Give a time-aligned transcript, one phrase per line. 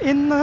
[0.00, 0.40] ഇന്ന്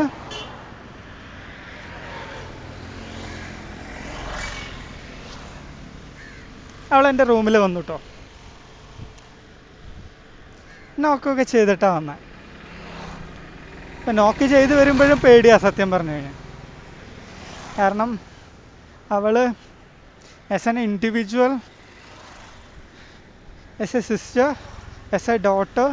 [6.92, 7.98] അവൾ എന്റെ റൂമിൽ വന്നു കേട്ടോ
[10.98, 12.24] നോക്കൊക്കെ ചെയ്തിട്ടാണ് വന്നത്
[14.20, 16.36] നോക്ക് ചെയ്ത് വരുമ്പോഴും പേടിയാണ് സത്യം പറഞ്ഞു കഴിഞ്ഞാൽ.
[17.78, 18.10] കാരണം
[19.10, 19.36] അവൾ
[20.50, 21.54] as an individual
[23.80, 24.48] as a sister
[25.12, 25.90] as a daughter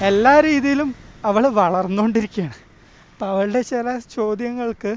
[0.00, 0.90] എല്ലാ രീതിയിലും
[1.28, 2.56] അവൾ വളർന്നുകൊണ്ടിരിക്കുകയാണ്
[3.12, 4.92] അപ്പം അവളുടെ ചില ചോദ്യങ്ങൾക്ക്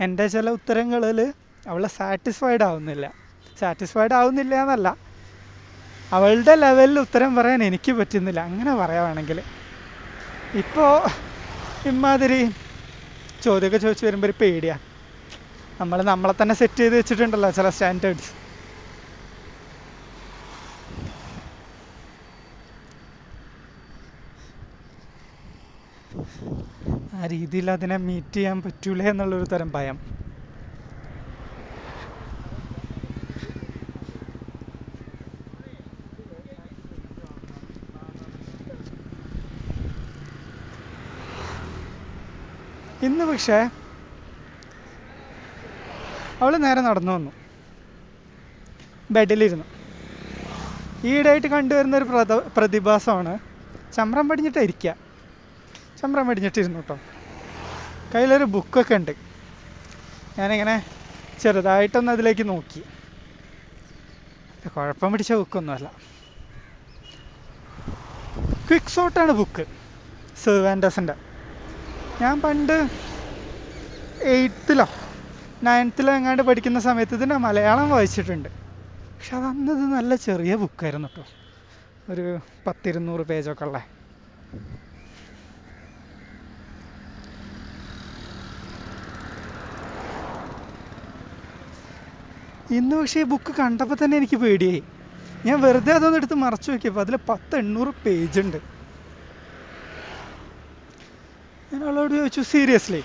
[0.00, 1.18] എന്റെ ചില ഉത്തരങ്ങളിൽ
[1.66, 3.04] അവൾ സാറ്റിസ്ഫൈഡ് ആവുന്നില്ല.
[3.58, 4.88] സാറ്റിസ്ഫൈഡ് ആവുന്നില്ല എന്നല്ല.
[6.12, 8.40] അവളുടെ ലെവലിൽ ഉത്തരം പറയാൻ എനിക്ക് പറ്റുന്നില്ല.
[8.48, 9.38] അങ്ങനെ പറയുകയാണെങ്കിൽ
[10.54, 10.90] ഇപ്പോൾ
[11.84, 12.40] ഇമാതിരി
[13.42, 14.84] ചോദ്യമൊക്കെ ചോദിച്ച് വരുമ്പോൾ ഒരു പേടിയാണ്
[15.80, 18.30] നമ്മൾ നമ്മളെ തന്നെ സെറ്റ് ചെയ്ത് വെച്ചിട്ടുണ്ടല്ലോ ചില സ്റ്റാൻഡേർഡ്സ്
[27.12, 29.96] ആ രീതിയിൽ അതിനെ മീറ്റ് ചെയ്യാൻ പറ്റൂലേ എന്നുള്ളൊരു തരം ഭയം.
[43.06, 43.56] ഇന്ന് പക്ഷേ
[46.42, 47.32] അവൾ നേരെ നടന്നു വന്നു.
[49.10, 49.64] ബെഡിലിരുന്നു.
[51.04, 53.32] ഈയിടെയായിട്ട് കണ്ടുവരുന്ന ഒരു പ്രത പ്രതിഭാസമാണ്
[53.92, 54.94] ചമ്രം പടിഞ്ഞിട്ട് ഇരിക്കുക
[56.02, 56.98] ചമ്രം മേടിഞ്ഞിട്ടിരുന്നു കേട്ടോ.
[58.14, 59.12] കയ്യിലൊരു ബുക്കൊക്കെ ഉണ്ട്.
[60.38, 60.86] ഞാനിങ്ങനെ
[61.40, 62.82] ചെറുതായിട്ടൊന്ന് അതിലേക്ക് നോക്കി.
[64.76, 65.88] കുഴപ്പം പിടിച്ച ബുക്കൊന്നുമല്ല.
[68.68, 69.64] ക്വിക്ക് സോട്ടാണ് ബുക്ക്
[70.44, 71.14] സെർവാൻഡസിന്റെ
[72.20, 72.90] ഞാൻ പണ്ട്
[74.22, 74.86] എയ്ത്തിലോ
[75.62, 78.48] നയൻത്തിലോ എങ്ങാണ്ട് പഠിക്കുന്ന സമയത്ത് ഇതിന്റെ മലയാളം വായിച്ചിട്ടുണ്ട്.
[79.16, 81.24] പക്ഷെ അതന്നത് നല്ല ചെറിയ ബുക്കായിരുന്നു കേട്ടോ.
[82.12, 83.78] ഒരു പത്തിരുന്നൂറ് പേജൊക്കെ ഉള്ള.
[92.78, 94.82] ഇന്ന് പക്ഷേ ബുക്ക് കണ്ടപ്പോൾ തന്നെ എനിക്ക് പേടിയായി.
[95.46, 98.56] ഞാൻ വെറുതെ അതൊന്ന് എടുത്ത് മറച്ചു നോക്കിയപ്പോൾ അതിൽ പത്ത് എണ്ണൂറ് പേജ് ഉണ്ട്.
[101.72, 103.02] ഞാൻ അവളോട് ചോദിച്ചു സീരിയസ്ലി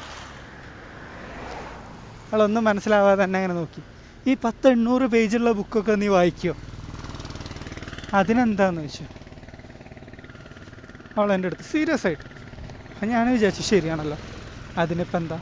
[2.32, 3.82] അവളൊന്നും മനസ്സിലാവാതെ തന്നെ അങ്ങനെ നോക്കി.
[4.30, 6.56] ഈ പത്ത് എണ്ണൂറ് പേജുള്ള ബുക്കൊക്കെ നീ വായിക്കോ?
[8.14, 9.06] അതിനെന്താന്ന് ചോദിച്ചു.
[11.18, 12.24] അവൾ എന്റെ അടുത്ത് സീരിയസ് ആയിട്ട്.
[12.94, 14.18] അപ്പം ഞാൻ വിചാരിച്ചു ശരിയാണല്ലോ.
[14.78, 15.36] അതിനിപ്പോൾ എന്താ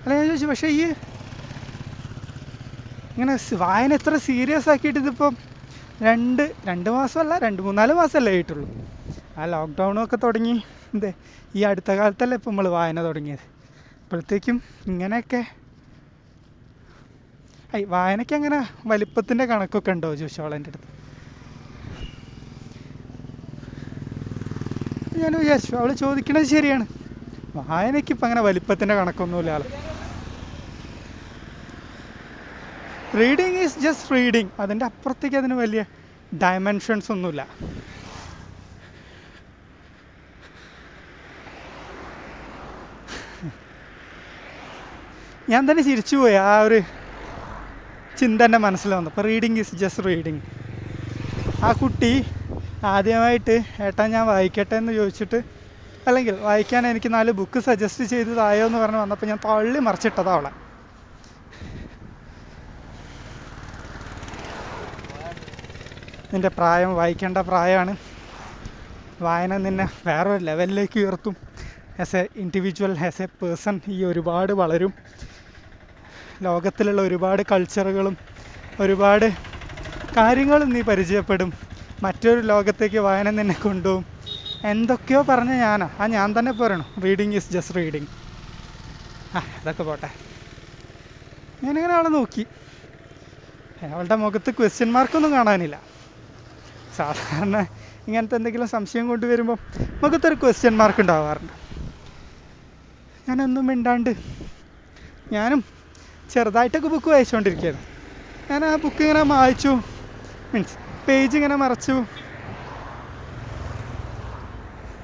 [0.00, 0.92] അല്ല ഞാൻ ചോദിച്ചു പക്ഷേ ഈ
[3.18, 5.34] ഇങ്ങനെ വായന എത്ര സീരിയസ് ആക്കിയിട്ട് ഇതിപ്പം
[6.02, 8.66] രണ്ട് രണ്ട് മാസമല്ല രണ്ട് മൂന്നാൽ മാസമല്ലേ ആയിട്ടുള്ളൂ.
[9.36, 10.54] ആ ലോക്ക്ഡൗണൊക്കെ തുടങ്ങി.
[10.94, 11.10] എന്തേ?
[11.54, 13.44] ഈ അടുത്ത കാലത്തല്ലേ ഇപ്പം നമ്മൾ വായന തുടങ്ങിയത്.
[14.02, 14.56] അപ്പോഴത്തേക്കും
[14.86, 15.40] ഇങ്ങനെയൊക്കെ
[17.74, 20.86] ഐ വായനയ്ക്ക് അങ്ങനെ വലിപ്പത്തിന്റെ കണക്കൊക്കെ ഉണ്ടോ ചോദിച്ചു എന്റെ അടുത്ത്?
[25.18, 26.84] ഞാൻ വിചാരിച്ചു അവൾ ചോദിക്കണത് ശരിയാണ്.
[27.58, 29.52] വായനയ്ക്ക് ഇപ്പം അങ്ങനെ വലിപ്പത്തിന്റെ കണക്കൊന്നുമില്ല
[33.14, 35.84] റീഡിങ് ഈസ് ജസ്റ്റ് റീഡിങ് അതിന്റെ അപ്പുറത്തേക്ക് അതിന് വലിയ
[36.32, 37.42] ഡയമെൻഷൻസ് ഒന്നുമില്ല.
[45.50, 46.78] ഞാൻ തന്നെ ചിരിച്ചുപോയി ആ ഒരു
[48.20, 49.10] ചിന്ത എന്റെ മനസ്സിൽ വന്നു.
[49.10, 50.40] അപ്പോൾ റീഡിങ് ഈസ് ജസ്റ്റ് റീഡിങ്
[51.62, 52.12] ആ കുട്ടി
[52.94, 55.38] ആദ്യമായിട്ട് ഏട്ടാ ഞാൻ വായിക്കട്ടെ എന്ന് ചോദിച്ചിട്ട്
[56.06, 60.67] അല്ലെങ്കിൽ വായിക്കാൻ എനിക്ക് നാല് ബുക്ക് സജസ്റ്റ് ചെയ്തതായോ എന്ന് പറഞ്ഞ് വന്നപ്പോൾ ഞാൻ തള്ളി മറിച്ചിട്ടതാ അവളെ.
[66.32, 67.96] നിന്റെ പ്രായം വായിക്കേണ്ട പ്രായമാണ്.
[69.20, 71.36] വായന നിന്നെ വേറൊരു ലെവലിലേക്ക് ഉയർത്തും.
[72.00, 74.92] As a individual as a person ഈ ഒരുപാട് വളരും.
[76.42, 78.16] ലോകത്തിലുള്ള ഒരുപാട് കൾച്ചറുകളും
[78.80, 79.26] ഒരുപാട്
[80.16, 81.52] കാര്യങ്ങളും നീ പരിചയപ്പെടും.
[82.02, 84.04] മറ്റൊരു ലോകത്തേക്ക് വായന നിന്നെ കൊണ്ടുപോകും.
[84.64, 85.88] എന്തൊക്കെയോ പറഞ്ഞ ഞാനാ.
[86.00, 88.06] ആ ഞാൻ തന്നെ പറയണു റീഡിങ് ഈസ് ജസ്റ്റ് റീഡിങ്
[89.34, 90.10] ആ അതൊക്കെ പോട്ടെ.
[91.62, 92.46] ഞാനിങ്ങനെ അവളെ നോക്കി.
[93.82, 95.76] അവളുടെ മുഖത്ത് ക്വസ്റ്റ്യൻ മാർക്കൊന്നും കാണാനില്ല.
[96.98, 97.56] സാധാരണ
[98.06, 99.58] ഇങ്ങനത്തെ എന്തെങ്കിലും സംശയം കൊണ്ടുവരുമ്പോൾ
[100.02, 101.54] മുഖത്തൊരു ക്വസ്റ്റ്യൻ മാർക്ക് ഉണ്ടാവാറുണ്ട്.
[103.26, 104.12] ഞാനൊന്നും മിണ്ടാണ്ട്
[105.32, 105.60] ഞാനും
[106.30, 107.80] ചെറുതായിട്ടൊക്കെ ബുക്ക് വായിച്ചുകൊണ്ടിരിക്കുകയാണ്
[108.50, 109.72] ഞാൻ ആ ബുക്ക് ഇങ്ങനെ മായ്ച്ചു.
[110.52, 110.76] മീൻസ്
[111.08, 111.96] പേജ് ഇങ്ങനെ മറച്ചു.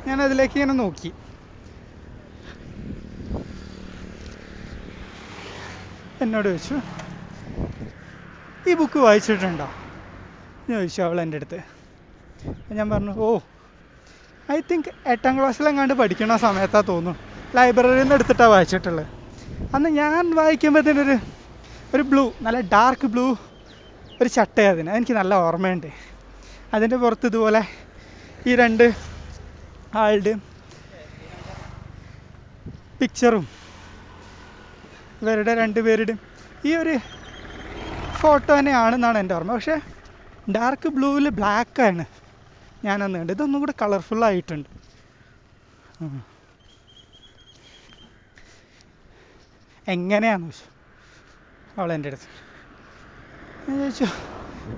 [0.07, 1.11] ഞാൻ അതിലേക്ക് ഇങ്ങനെ നോക്കി.
[6.21, 6.77] എന്നോട് ചോദിച്ചു
[8.67, 9.69] ഈ ബുക്ക് വായിച്ചിട്ടുണ്ടോ?
[10.69, 11.74] ചോദിച്ചു അവൾ എന്റെ അടുത്ത്.
[12.79, 13.29] ഞാൻ പറഞ്ഞു ഓ
[14.49, 17.13] ഐ തിങ്ക് എട്ടാം ക്ലാസ്സിലെങ്ങാണ്ട് പഠിക്കണ സമയത്താണ് തോന്നുന്നു.
[17.57, 19.09] ലൈബ്രറിയിൽ നിന്ന് എടുത്തിട്ടാണ് വായിച്ചിട്ടുള്ളത്
[19.75, 21.17] അന്ന് ഞാൻ വായിക്കുമ്പോഴത്തേനൊരു
[21.95, 23.25] ഒരു ബ്ലൂ നല്ല ഡാർക്ക് ബ്ലൂ
[24.21, 24.91] ഒരു ചട്ടയായിരുന്നു അതിന്.
[24.95, 25.89] അതെനിക്ക് നല്ല ഓർമ്മയുണ്ട്.
[26.75, 27.63] അതിന്റെ പുറത്ത് ഇതുപോലെ
[28.49, 28.85] ഈ രണ്ട്
[30.03, 30.41] ആളുടെയും
[33.01, 33.45] പിക്ചറും
[35.23, 36.21] ഇവരുടെ രണ്ടുപേരുടെയും
[36.69, 36.95] ഈ ഒരു
[38.21, 39.53] ഫോട്ടോ തന്നെയാണെന്നാണ് എന്റെ ഓർമ്മ.
[39.59, 39.77] പക്ഷേ
[40.57, 42.05] ഡാർക്ക് ബ്ലൂവിൽ ബ്ലാക്കാണ്
[42.85, 44.69] ഞാനന്ന് കണ്ടത് ഇതൊന്നും കൂടെ കളർഫുള്ളായിട്ടുണ്ട്
[49.89, 50.67] എങ്ങനെയാന്ന് ചോദിച്ചു?
[51.81, 52.29] അവളെന്റെ അടുത്ത്.
[53.69, 54.07] ഞാൻ ചോദിച്ചു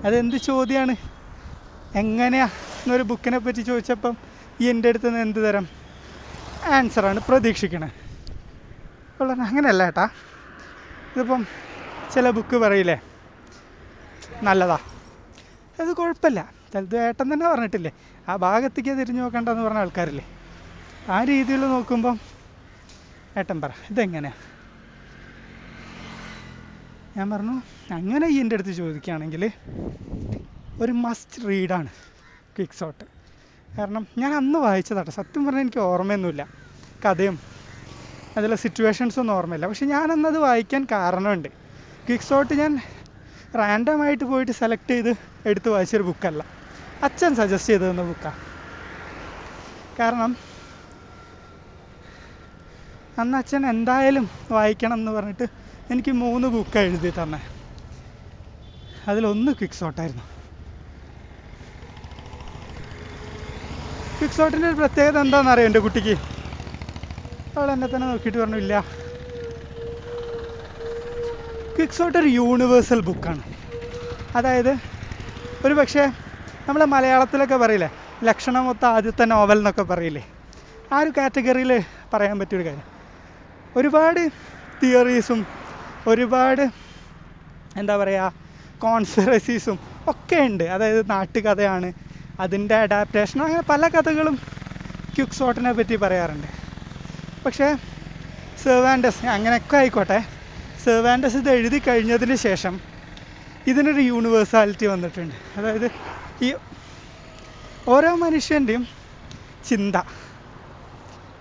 [0.07, 0.95] അതെന്ത് ചോദ്യമാണ്
[2.01, 2.47] എങ്ങനെയാ?
[2.81, 4.15] എന്നൊരു ബുക്കിനെ പറ്റി ചോദിച്ചപ്പം
[4.61, 5.65] ഈ എന്റെ അടുത്ത് നിന്ന് എന്ത് തരം
[6.75, 7.89] ആൻസറാണ് പ്രതീക്ഷിക്കണേ?
[9.19, 10.05] അവൾ അങ്ങനെയല്ല ഏട്ടാ.
[11.13, 11.41] ഇതിപ്പം
[12.13, 12.97] ചില ബുക്ക് പറയില്ലേ?
[14.43, 14.77] നല്ലതാ.
[15.79, 16.56] അത് കുഴപ്പമില്ല.
[16.73, 17.91] ചിലത് ഏട്ടൻ തന്നെ പറഞ്ഞിട്ടില്ലേ
[18.29, 20.25] ആ ഭാഗത്തേക്ക് തിരിഞ്ഞു നോക്കണ്ടെന്ന് പറഞ്ഞ ആൾക്കാരില്ലേ?
[21.09, 22.19] ആ രീതിയിൽ നോക്കുമ്പം
[23.37, 24.33] ഏട്ടൻ പറ ഇതെങ്ങനെയാ?
[27.17, 27.55] ഞാൻ പറഞ്ഞു
[27.91, 29.43] അങ്ങനെ ഈ എന്റെ അടുത്ത് ചോദിക്കുകയാണെങ്കിൽ
[30.81, 31.91] ഒരു മസ്റ്റ് റീഡാണ്
[32.55, 33.05] ക്വിക്സോട്ട്.
[33.77, 36.43] കാരണം ഞാൻ അന്ന് വായിച്ചതാട്ടോ സത്യം പറഞ്ഞാൽ എനിക്ക് ഓർമ്മയൊന്നുമില്ല
[37.05, 37.35] കഥയും
[38.37, 39.67] അതിലെ സിറ്റുവേഷൻസ് ഒന്നും ഓർമ്മയില്ല.
[39.67, 41.49] പക്ഷെ ഞാനന്നത് വായിക്കാൻ കാരണമുണ്ട്.
[42.07, 42.71] ക്വിക്സോട്ട് ഞാൻ
[43.53, 45.11] റാൻഡമായിട്ട് പോയിട്ട് സെലക്ട് ചെയ്ത്
[45.45, 46.41] എടുത്ത് വായിച്ചൊരു ബുക്കല്ല
[47.01, 48.39] അച്ഛൻ സജസ്റ്റ് ചെയ്ത് തന്ന ബുക്കാണ്
[49.95, 50.31] കാരണം
[53.17, 55.45] അന്ന് അച്ഛൻ എന്തായാലും വായിക്കണം എന്ന് പറഞ്ഞിട്ട്
[55.89, 57.39] എനിക്ക് മൂന്ന് ബുക്ക് എഴുതി തന്നെ.
[59.07, 60.25] അതിലൊന്ന് ക്വിക്സോട്ടായിരുന്നു
[64.17, 66.15] ക്വിക്സോട്ടിന്റെ ഒരു പ്രത്യേകത എന്താണെന്നറിയോ എന്റെ കുട്ടിക്ക്?
[67.55, 68.73] അവൾ എന്നെ തന്നെ നോക്കിയിട്ട് പറഞ്ഞു ഇല്ല
[71.77, 73.43] ക്വിക്സോട്ട് ഒരു യൂണിവേഴ്സൽ ബുക്കാണ്
[74.35, 74.69] അതായത്
[75.65, 76.03] ഒരു പക്ഷേ
[76.67, 77.89] നമ്മൾ മലയാളത്തിലൊക്കെ പറയില്ലേ
[78.27, 80.23] ലക്ഷണമൊത്ത ആദ്യത്തെ നോവൽ എന്നൊക്കെ പറയില്ലേ
[80.91, 81.71] ആ ഒരു കാറ്റഗറിയിൽ
[82.13, 82.87] പറയാൻ പറ്റിയൊരു കാര്യം.
[83.75, 84.21] ഒരുപാട്
[84.81, 85.39] തിയറീസും
[86.07, 86.63] ഒരുപാട്
[87.75, 88.33] എന്താ പറയുക
[88.81, 89.77] കോൺസ്പിറസീസും
[90.07, 90.63] ഒക്കെ ഉണ്ട്.
[90.75, 91.89] അതായത് നാട്ടുകഥയാണ്
[92.39, 94.35] അതിന്റെ അഡാപ്റ്റേഷൻ അങ്ങനെ പല കഥകളും
[95.15, 96.49] ക്യുക്സോട്ടിനെ പറ്റി പറയാറുണ്ട്.
[97.45, 97.69] പക്ഷേ
[98.63, 100.19] സെർവാൻഡസ് അങ്ങനെയൊക്കെ ആയിക്കോട്ടെ
[100.87, 102.73] സെർവാൻഡസ് ഇത് എഴുതി കഴിഞ്ഞതിന് ശേഷം
[103.67, 105.35] ഇതിനൊരു യൂണിവേഴ്സാലിറ്റി വന്നിട്ടുണ്ട്.
[105.57, 105.87] അതായത്
[106.45, 106.49] ഈ
[107.93, 108.87] ഓരോ മനുഷ്യന്റെയും
[109.69, 109.95] ചിന്ത.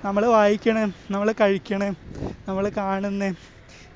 [0.04, 1.96] നമ്മൾ വായിക്കണം നമ്മൾ കഴിക്കണം
[2.48, 3.28] നമ്മൾ കാണുന്ന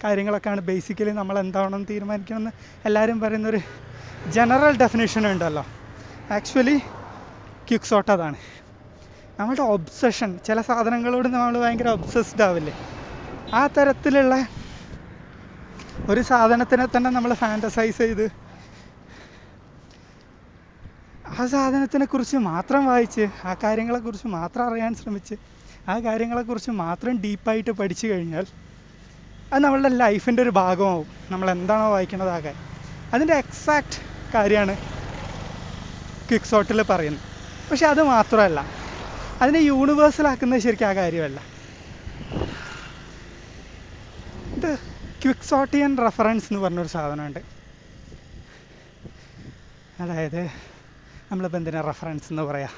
[0.05, 2.50] കാര്യങ്ങളൊക്കെയാണ് ബേസിക്കലി നമ്മൾ എന്താണെന്ന് തീരുമാനിക്കണമെന്ന്
[2.85, 3.61] എല്ലാവരും പറയുന്നൊരു
[4.37, 5.64] ജനറൽ ഡെഫിനേഷൻ ഉണ്ടല്ലോ.
[6.37, 6.76] ആക്ച്വലി
[7.69, 8.38] ക്യുക്സോട്ട് അതാണ്.
[9.41, 12.75] നമ്മളുടെ ഒബ്സഷൻ ചില സാധനങ്ങളോട് നമ്മൾ ഭയങ്കര ഒബ്സസ്ഡ് ആവില്ലേ?
[13.55, 14.35] ആ തരത്തിലുള്ള
[16.08, 18.26] ഒരു സാധനത്തിനെ തന്നെ നമ്മൾ ഫാന്റസൈസ് ചെയ്ത്.
[21.26, 25.35] ആ സാധനത്തിനെ കുറിച്ച് മാത്രം വായിച്ച് ആ കാര്യങ്ങളെക്കുറിച്ച് മാത്രം അറിയാൻ ശ്രമിച്ച്
[25.88, 28.47] ആ കാര്യങ്ങളെക്കുറിച്ച് മാത്രം ഡീപ്പായിട്ട് പഠിച്ചു കഴിഞ്ഞാൽ
[29.52, 31.06] അത് നമ്മളുടെ ലൈഫിന്റെ ഒരു ഭാഗമാവും.
[31.31, 32.55] നമ്മൾ എന്താണോ വായിക്കുന്നത് ആകെ.
[33.14, 34.00] അതിന്റെ എക്സാക്റ്റ്
[34.35, 34.76] കാര്യമാണ്
[36.29, 37.25] ക്വിക്സോട്ടിൽ പറയുന്നത്.
[37.70, 38.61] പക്ഷെ അത് മാത്രമല്ല
[39.43, 41.41] അതിനെ യൂണിവേഴ്സലാക്കുന്നത് ശരിക്കും ആ കാര്യമല്ല.
[44.56, 44.89] ഇത്
[45.22, 47.40] ക്വിക്സോട്ടിയൻ റെഫറൻസ് എന്ന് പറഞ്ഞൊരു സാധനമുണ്ട്.
[50.02, 50.43] അതായത്
[51.31, 52.72] നമ്മളിപ്പോൾ എന്തിനാ റെഫറൻസ് എന്ന് പറയാം?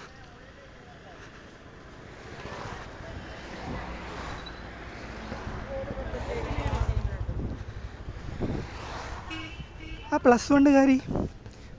[10.12, 10.98] ആ പ്ലസ് വണ്ണുകാരി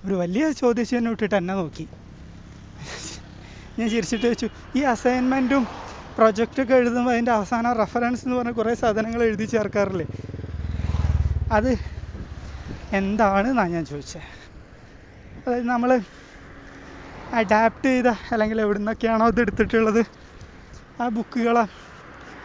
[0.05, 1.85] ഒരു വലിയ ചോദ്യചിഹ്നം ഇട്ടിട്ട് എന്നെ നോക്കി.
[3.79, 5.63] ഞാൻ ചിരിച്ചിട്ട് വെച്ചു ഈ അസൈൻമെന്റും
[6.17, 10.07] പ്രൊജക്റ്റൊക്കെ എഴുതുമ്പോൾ അതിന്റെ അവസാനം റെഫറൻസ് എന്ന് പറഞ്ഞ കുറേ സാധനങ്ങൾ എഴുതി ചേർക്കാറില്ലേ?
[11.57, 11.71] അത്
[12.99, 14.27] എന്താണ് എന്നാണ് ഞാൻ ചോദിച്ചത്
[15.45, 15.91] അതായത് നമ്മൾ
[17.39, 20.01] അഡാപ്റ്റ് ചെയ്ത അല്ലെങ്കിൽ എവിടെ നിന്നൊക്കെയാണോ ഇത് എടുത്തിട്ടുള്ളത്
[20.99, 21.63] ആ ബുക്കുകളോ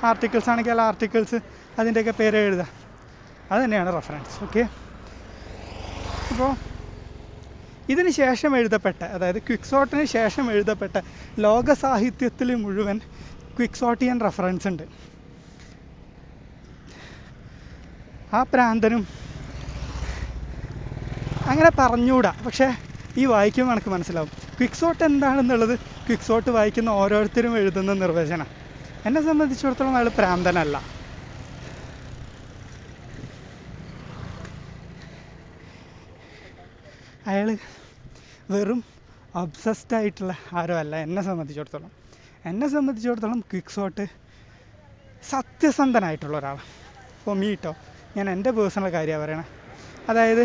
[0.08, 1.38] ആർട്ടിക്കിൾസ് ആണെങ്കിൽ ആ ആർട്ടിക്കിൾസ്
[1.78, 2.64] അതിന്റെയൊക്കെ പേര് എഴുതുക.
[3.50, 4.62] അത് തന്നെയാണ് റെഫറൻസ് ഓക്കെ
[6.30, 6.50] അപ്പോൾ
[7.92, 10.96] ഇതിന് ശേഷം എഴുതപ്പെട്ട അതായത് ക്വിക്സോട്ടിന് ശേഷം എഴുതപ്പെട്ട
[11.46, 12.98] ലോക സാഹിത്യത്തിൽ മുഴുവൻ
[13.58, 14.84] ക്വിക്സോട്ടിയൻ റെഫറൻസ് ഉണ്ട്.
[18.36, 19.02] ആ പ്രാന്തനും
[21.50, 22.66] അങ്ങനെ പറഞ്ഞുകൂടാ പക്ഷേ
[23.20, 24.32] ഈ വായിക്കുമ്പോൾ എനിക്ക് മനസ്സിലാവും.
[24.56, 25.74] ക്വിക്സോട്ട് എന്താണെന്നുള്ളത്
[26.06, 28.48] ക്വിക്സോട്ട് വായിക്കുന്ന ഓരോരുത്തരും എഴുതുന്ന നിർവചനം.
[29.06, 30.76] എന്നെ സംബന്ധിച്ചിടത്തോളം അയാൾ പ്രാന്തനല്ല.
[37.30, 37.48] അയാൾ
[38.52, 38.80] വെറും
[39.42, 41.90] ഒബ്സസ്ഡ് ആയിട്ടുള്ള ആരോ അല്ല എന്നെ സംബന്ധിച്ചിടത്തോളം.
[42.50, 44.04] എന്നെ സംബന്ധിച്ചിടത്തോളം ക്വിക്സോട്ട്
[45.32, 46.66] സത്യസന്ധനായിട്ടുള്ള ഒരാളാണ്
[47.18, 47.72] ഇപ്പോൾ മീ കേട്ടോ
[48.18, 49.50] ഞാൻ എന്റെ പേഴ്സണൽ കാര്യമാണ് പറയണത്
[50.10, 50.44] അതായത്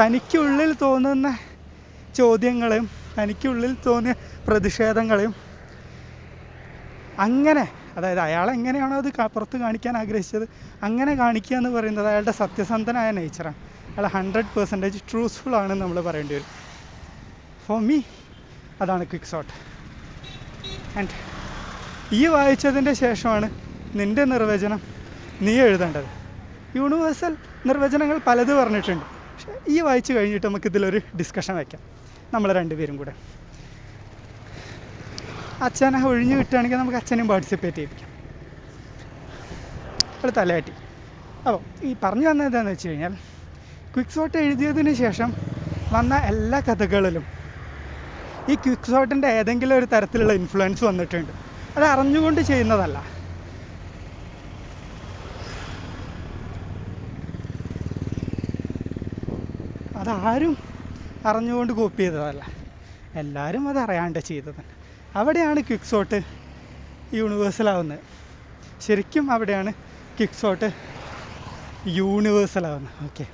[0.00, 1.28] തനിക്കുള്ളിൽ തോന്നുന്ന
[2.14, 2.86] ചോദ്യങ്ങളെയും
[3.18, 4.14] തനിക്കുള്ളിൽ തോന്നിയ
[4.48, 5.34] പ്രതിഷേധങ്ങളെയും
[7.18, 7.64] അങ്ങനെ
[7.98, 10.44] അതായത് അയാൾ എങ്ങനെയാണോ അത് പുറത്ത് കാണിക്കാൻ ആഗ്രഹിച്ചത്
[10.86, 13.58] അങ്ങനെ കാണിക്കുക എന്ന് പറയുന്നത് അയാളുടെ സത്യസന്ധനായ നേച്ചറാണ്
[13.94, 16.50] അയാൾ ഹൺഡ്രഡ് പെർസെന്റേജ് ട്രൂത്ത്ഫുൾ ആണെന്ന് നമ്മൾ പറയേണ്ടി വരും.
[17.64, 17.98] ഫോർ മീ
[18.80, 19.54] അതാണ് ക്വിക്ക് ഷോട്ട്
[20.98, 21.14] ആൻഡ്
[22.18, 23.48] ഈ വായിച്ചതിന്റെ ശേഷമാണ്
[23.94, 24.80] നിന്റെ നിർവചനം
[25.46, 26.08] നീ എഴുതേണ്ടത്.
[26.78, 27.32] യൂണിവേഴ്സൽ
[27.68, 29.06] നിർവചനങ്ങൾ പലത് പറഞ്ഞിട്ടുണ്ട്.
[29.30, 31.82] പക്ഷേ ഈ വായിച്ചു കഴിഞ്ഞിട്ട് നമുക്ക് ഇതിലൊരു ഡിസ്കഷൻ വയ്ക്കാം.
[32.34, 33.12] നമ്മൾ രണ്ടുപേരും കൂടെ.
[35.66, 38.10] അച്ഛനെ ഒഴിഞ്ഞു കിട്ടുകയാണെങ്കിൽ നമുക്ക് അച്ഛനെയും പാർട്ടിസിപ്പേറ്റ് ചെയ്യിപ്പിക്കാം.
[40.24, 40.72] ഒരു തലയാട്ടി.
[41.46, 43.14] അപ്പോൾ ഈ പറഞ്ഞു വന്നത് എന്താണെന്ന് വെച്ച് കഴിഞ്ഞാൽ
[43.94, 45.30] ക്വിക്ക് സോട്ട് എഴുതിയതിന് ശേഷം
[45.92, 47.24] വന്ന എല്ലാ കഥകളിലും
[48.52, 51.32] ഈ ക്വിക്ക് സോട്ടിന്റെ ഏതെങ്കിലും ഒരു തരത്തിലുള്ള ഇൻഫ്ലുവൻസ് വന്നിട്ടുണ്ട്.
[51.76, 53.15] അത് അറിഞ്ഞുകൊണ്ട് ചെയ്യുന്നതല്ല.
[60.10, 60.56] അതാരും
[61.26, 62.42] അറിഞ്ഞുകൊണ്ട് കോപ്പി ചെയ്തതല്ല.
[63.14, 64.64] എല്ലാവരും അതറിയാണ്ട് ചെയ്തത്.
[65.14, 66.22] അവിടെയാണ് ക്വിക്ക് സോട്ട്
[67.14, 67.98] യൂണിവേഴ്സൽ ആവുന്നത്.
[68.80, 69.72] ശരിക്കും അവിടെയാണ്
[70.18, 70.72] ക്വിക്ക് സോട്ട്
[71.86, 73.04] യൂണിവേഴ്സൽ ആവുന്നത്.
[73.04, 73.26] ഓക്കെ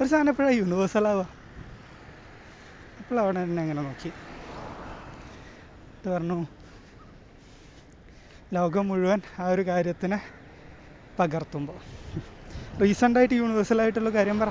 [0.00, 1.28] ഒരു സാധനം എപ്പോഴാണ് യൂണിവേഴ്സൽ ആവുക?
[3.18, 4.12] അവിടെ തന്നെ അങ്ങനെ നോക്കി?
[6.08, 6.46] പറഞ്ഞു
[8.52, 10.20] ലോകം മുഴുവൻ ആ ഒരു കാര്യത്തിനെ
[11.18, 11.80] പകർത്തുമ്പോൾ.
[12.82, 14.48] റീസെന്റായിട്ട് യൂണിവേഴ്സൽ ആയിട്ടുള്ള കാര്യം പറ.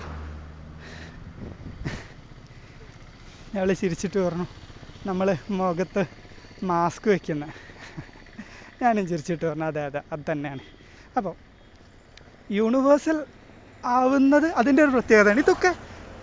[3.54, 4.46] അയാൾ ചിരിച്ചിട്ട് പറഞ്ഞു
[5.06, 5.28] നമ്മൾ
[5.60, 6.04] മുഖത്ത്
[6.62, 7.54] മാസ്ക് വെക്കുന്നത്
[8.82, 10.64] ഞാനും ചിരിച്ചിട്ട് പറഞ്ഞു അതെ അതെ അത് തന്നെയാണ്.
[11.18, 11.34] അപ്പോൾ
[12.50, 13.18] യൂണിവേഴ്സൽ
[13.84, 15.40] ആവുന്നത് അതിന്റെ ഒരു പ്രത്യേകതയാണ്.
[15.46, 15.72] ഇതൊക്കെ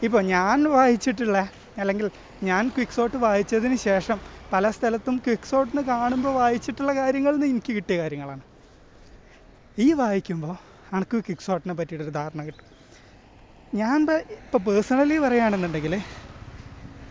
[0.06, 1.38] ഇപ്പോൾ ഞാൻ വായിച്ചിട്ടുള്ള
[1.82, 2.06] അല്ലെങ്കിൽ
[2.48, 4.18] ഞാൻ ക്വിക്സോട്ട് വായിച്ചതിന് ശേഷം
[4.52, 8.44] പല സ്ഥലത്തും ക്വിക്സോട്ടിന് കാണുമ്പോൾ വായിച്ചിട്ടുള്ള കാര്യങ്ങളിൽ നിന്ന് എനിക്ക് കിട്ടിയ കാര്യങ്ങളാണ്.
[9.78, 10.54] ഈ വായിക്കുമ്പോൾ
[10.96, 12.66] എനിക്ക് ക്വിക്സോട്ടിനെ പറ്റിയിട്ടൊരു ധാരണ കിട്ടും.
[13.72, 13.98] ഞാൻ
[14.44, 15.94] ഇപ്പോൾ പേഴ്സണലി പറയുകയാണെന്നുണ്ടെങ്കിൽ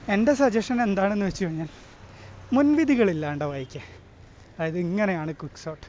[0.07, 1.69] എന്റെ സജഷൻ എന്താണെന്ന് വെച്ച് കഴിഞ്ഞാൽ
[2.53, 3.81] മുൻവിധികളില്ലാണ്ട് വായിക്കുക.
[4.57, 5.87] അതായത് ഇങ്ങനെയാണ് ക്വിക്ക് സോട്ട്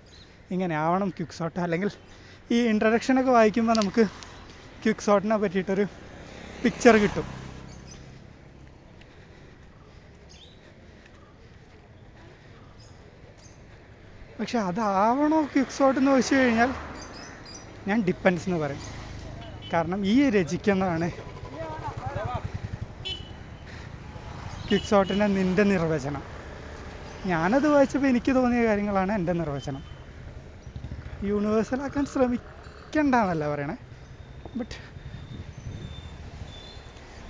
[0.50, 1.90] ഇങ്ങനെ ആവണം ക്വിക്ക് അല്ലെങ്കിൽ
[2.50, 4.04] ഈ ഇൻട്രഡക്ഷനൊക്കെ വായിക്കുമ്പോൾ നമുക്ക്
[4.82, 5.04] ക്വിക്ക്
[5.44, 5.84] പറ്റിയിട്ടൊരു
[6.64, 7.26] പിക്ചർ കിട്ടും.
[14.40, 16.70] പക്ഷെ അതാവണോ ക്വിക്ക് എന്ന് ചോദിച്ചു കഴിഞ്ഞാൽ
[17.88, 18.84] ഞാൻ ഡിപ്പെൻസ് എന്ന് പറയും.
[19.72, 21.08] കാരണം ഈ രചിക്കുന്നതാണ്
[24.70, 26.22] ക്വിക്ക് സോട്ടിന്റെ നിന്റെ നിർവചനം.
[27.26, 29.82] ഞാനത് വായിച്ചപ്പോൾ എനിക്ക് തോന്നിയ കാര്യങ്ങളാണ് എന്റെ നിർവചനം.
[31.22, 33.76] യൂണിവേഴ്സലാക്കാൻ ശ്രമിക്കണ്ടെന്നല്ല പറയണേ.
[34.56, 34.76] ബട്ട്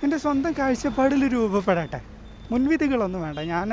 [0.03, 2.01] എന്റെ സ്വന്തം കാഴ്ചപ്പാടിൽ രൂപപ്പെടട്ടെ.
[2.51, 3.39] മുൻവിധികളൊന്നും വേണ്ട.
[3.39, 3.69] ഞാൻ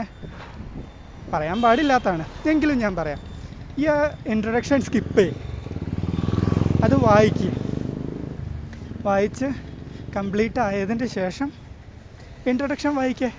[1.32, 2.48] പറയാൻ പാടില്ലാത്തതാണ്.
[2.48, 3.20] എങ്കിലും ഞാൻ പറയാം.
[3.78, 3.86] ഈ
[4.32, 5.36] ഇൻട്രൊഡക്ഷൻ സ്കിപ്പ് ചെയ്യും.
[6.84, 7.52] അത് വായിക്കുക
[9.06, 9.46] വായിച്ച്
[10.16, 11.52] കംപ്ലീറ്റ് ആയതിന്റെ ശേഷം
[12.46, 13.30] ഇൻട്രൊഡക്ഷൻ വായിക്കേ.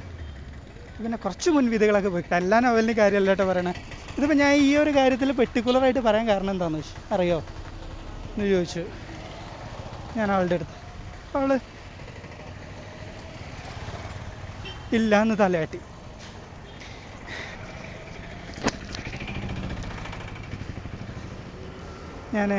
[1.03, 3.73] പിന്നെ കുറച്ച് മുൻവിധികളൊക്കെ പോയിട്ട് എല്ലാ നോവലിനും കാര്യമല്ല കേട്ടോ പറയണേ.
[4.17, 7.37] ഇതിപ്പോൾ ഞാൻ ഈ ഒരു കാര്യത്തിൽ പെർട്ടിക്കുലറായിട്ട് പറയാൻ കാരണം എന്താണെന്ന് വെച്ചു അറിയോ?
[8.31, 8.83] എന്ന് ചോദിച്ചു.
[10.17, 10.77] ഞാൻ അവളുടെ അടുത്ത്.
[11.37, 11.51] അവൾ
[14.97, 15.79] ഇല്ല എന്ന് തലയാട്ടി.
[22.35, 22.49] ഞാൻ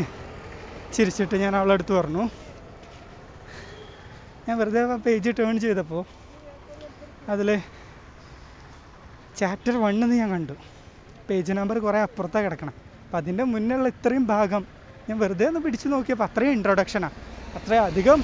[0.92, 2.22] ചിരിച്ചിട്ട് ഞാൻ അവളുടെ അടുത്ത് പറഞ്ഞു.
[4.48, 6.04] ഞാൻ വെറുതെ പേജ് ടേൺ ചെയ്തപ്പോൾ
[7.34, 7.48] അതിൽ
[9.40, 10.54] ചാപ്റ്റർ വണ്ണെന്ന് ഞാൻ കണ്ടു.
[11.30, 12.74] പേജ് നമ്പർ കുറേ അപ്പുറത്താണ് കിടക്കണം.
[13.04, 14.62] അപ്പം അതിന്റെ മുന്നിലുള്ള ഇത്രയും ഭാഗം
[15.08, 17.16] ഞാൻ വെറുതെ ഒന്ന് പിടിച്ചു നോക്കിയപ്പോൾ അത്രയും ഇൻട്രൊഡക്ഷനാണ്
[17.58, 18.20] അത്രയും അധികം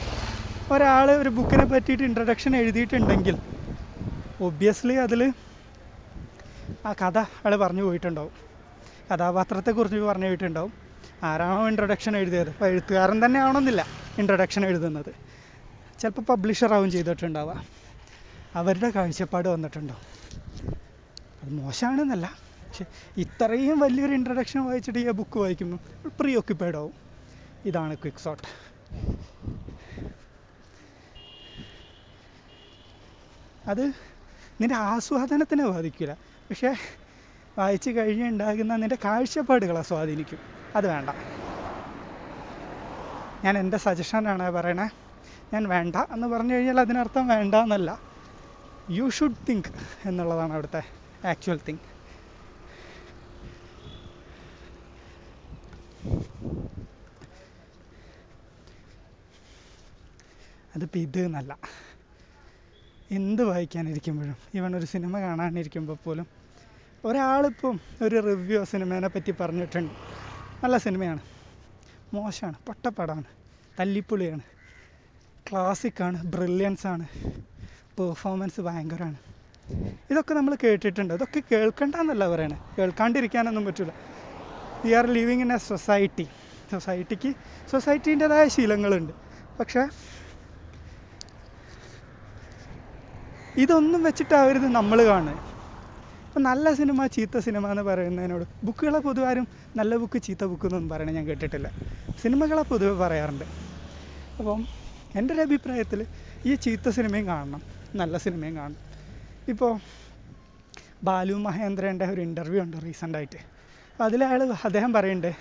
[0.75, 3.37] ഒരാൾ ഒരു ബുക്കിനെ പറ്റിയിട്ട് ഇൻട്രൊഡക്ഷൻ എഴുതിയിട്ടുണ്ടെങ്കിൽ
[4.47, 5.21] ഒബ്വിയസ്ലി അതിൽ
[6.87, 8.35] ആ കഥ ആൾ പറഞ്ഞു പോയിട്ടുണ്ടാവും.
[9.11, 10.73] കഥാപാത്രത്തെക്കുറിച്ച് പറഞ്ഞു പോയിട്ടുണ്ടാവും.
[11.23, 12.50] ആരാണോ ഇൻട്രൊഡക്ഷൻ എഴുതിയത്?
[12.50, 13.83] അപ്പോൾ എഴുത്തുകാരൻ തന്നെ ആവണമെന്നില്ല
[14.18, 15.12] ഇൻട്രൊഡക്ഷൻ എഴുതുന്നത്
[16.00, 17.54] ചിലപ്പോൾ പബ്ലിഷറാവും ചെയ്തിട്ടുണ്ടാവുക.
[18.61, 20.02] അവരുടെ കാഴ്ചപ്പാട് വന്നിട്ടുണ്ടാവും.
[21.44, 22.84] അത് മോശമാണെന്നല്ല പക്ഷെ
[23.16, 26.92] ഇത്രയും വലിയൊരു ഇൻട്രൊഡക്ഷൻ വായിച്ചിട്ട് ഈ ബുക്ക് വായിക്കുമ്പോൾ പ്രീ ഓക്യുപ്പൈഡ് ആവും.
[27.64, 28.42] ഇതാണ് ക്വിക്ക് സോട്ട്
[33.68, 33.92] അത്
[34.60, 36.16] നിന്റെ ആസ്വാദനത്തിനെ ബാധിക്കില്ല.
[36.50, 36.74] പക്ഷേ
[37.58, 40.38] വായിച്ചു കഴിഞ്ഞുണ്ടാകുന്ന നിന്റെ കാഴ്ചപ്പാടുകളെ സ്വാധീനിക്കും.
[40.76, 41.10] അത് വേണ്ട.
[43.44, 44.88] ഞാൻ എന്റെ സജഷനാണ് പറയണേ.
[45.54, 48.00] ഞാൻ വേണ്ട എന്ന് പറഞ്ഞു കഴിഞ്ഞാൽ അതിനർത്ഥം വേണ്ട എന്നല്ല
[48.90, 49.68] യു ഷുഡ് തിങ്ക്
[50.06, 51.87] എന്നുള്ളതാണ് അവിടുത്തെ ആക്ച്വൽ തിങ്ക്
[60.76, 61.52] അതിപ്പോൾ ഇത് എന്നല്ല.
[63.11, 66.26] എന്ത് വായിക്കാനിരിക്കുമ്പോഴും ഇവൻ ഒരു സിനിമ കാണാനിരിക്കുമ്പോൾ പോലും
[67.04, 69.95] ഒരാളിപ്പം ഒരു റിവ്യൂ സിനിമേനെ പറ്റി പറഞ്ഞിട്ടുണ്ട്.
[70.64, 71.23] നല്ല സിനിമയാണ്.
[72.14, 72.57] മോശമാണ്.
[72.66, 73.31] പൊട്ടപ്പടമാണ്
[73.81, 74.45] തല്ലിപ്പൊളിയാണ്.
[75.50, 77.07] ക്ലാസിക്കാണ് ബ്രില്യൻസാണ്
[77.99, 79.34] പെർഫോമൻസ് ഭയങ്കരമാണ്
[80.11, 81.12] ഇതൊക്കെ നമ്മൾ കേട്ടിട്ടുണ്ട്.
[81.14, 82.56] ഇതൊക്കെ കേൾക്കണ്ടെന്നല്ല പറയണേ.
[82.78, 83.92] കേൾക്കാണ്ടിരിക്കാനൊന്നും പറ്റില്ല
[84.85, 86.26] we are living in a society
[86.73, 87.30] സൊസൈറ്റിക്ക്
[87.71, 89.12] സൊസൈറ്റീന്റെതായ ശീലങ്ങളുണ്ട്.
[89.61, 89.83] പക്ഷേ
[93.62, 95.37] ഇതൊന്നും വെച്ചിട്ടാവരുത് നമ്മൾ കാണുക.
[96.28, 100.90] ഇപ്പം നല്ല സിനിമ ചീത്ത സിനിമ എന്ന് പറയുന്നതിനോട് ബുക്കുകളെ പൊതുവെ ആരും നല്ല ബുക്ക് ചീത്ത ബുക്ക് എന്നൊന്നും
[100.92, 101.68] പറയണത് ഞാൻ കേട്ടിട്ടില്ല.
[102.23, 103.44] സിനിമകളെ പൊതുവെ പറയാറുണ്ട്.
[104.38, 104.61] അപ്പം
[105.18, 106.00] എന്റെ ഒരു അഭിപ്രായത്തിൽ
[106.47, 107.62] ഈ ചീത്ത സിനിമയും കാണണം
[107.94, 108.80] നല്ല സിനിമയും കാണണം.
[109.48, 109.72] ഇപ്പോൾ
[111.04, 114.02] ബാലു മഹേന്ദ്രന്റെ ഒരു ഇന്റർവ്യൂ ഉണ്ട് റീസെന്റായിട്ട് ആയിട്ട്.
[114.02, 115.36] അതിൽ അയാൾ അദ്ദേഹം പറയുന്നുണ്ട്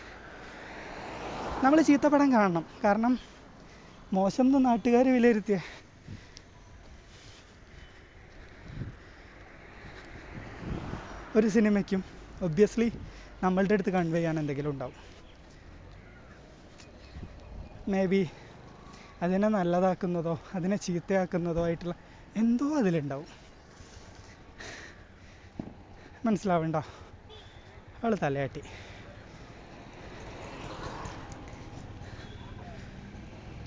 [1.64, 2.66] നമ്മൾ ചീത്തപ്പടം കാണണം.
[2.84, 3.14] കാരണം
[4.14, 5.60] മോശം നാട്ടുകാർ വിലയിരുത്തിയ.
[11.38, 12.04] ഒരു സിനിമയ്ക്കും
[12.42, 12.92] ഒബ്വിയസ്ലി
[13.44, 15.00] നമ്മളുടെ അടുത്ത് കൺവേ ചെയ്യാൻ എന്തെങ്കിലും ഉണ്ടാവും.
[17.88, 18.22] മേ ബി
[19.22, 21.96] അതിനെ നല്ലതാക്കുന്നതോ അതിനെ ചീത്തയാക്കുന്നതോ ആയിട്ടുള്ള
[22.38, 23.43] എന്തോ അതിലുണ്ടാവും.
[26.26, 26.76] മനസ്സിലാവണ്ട.
[28.04, 28.62] അവൾ തലയാട്ടി.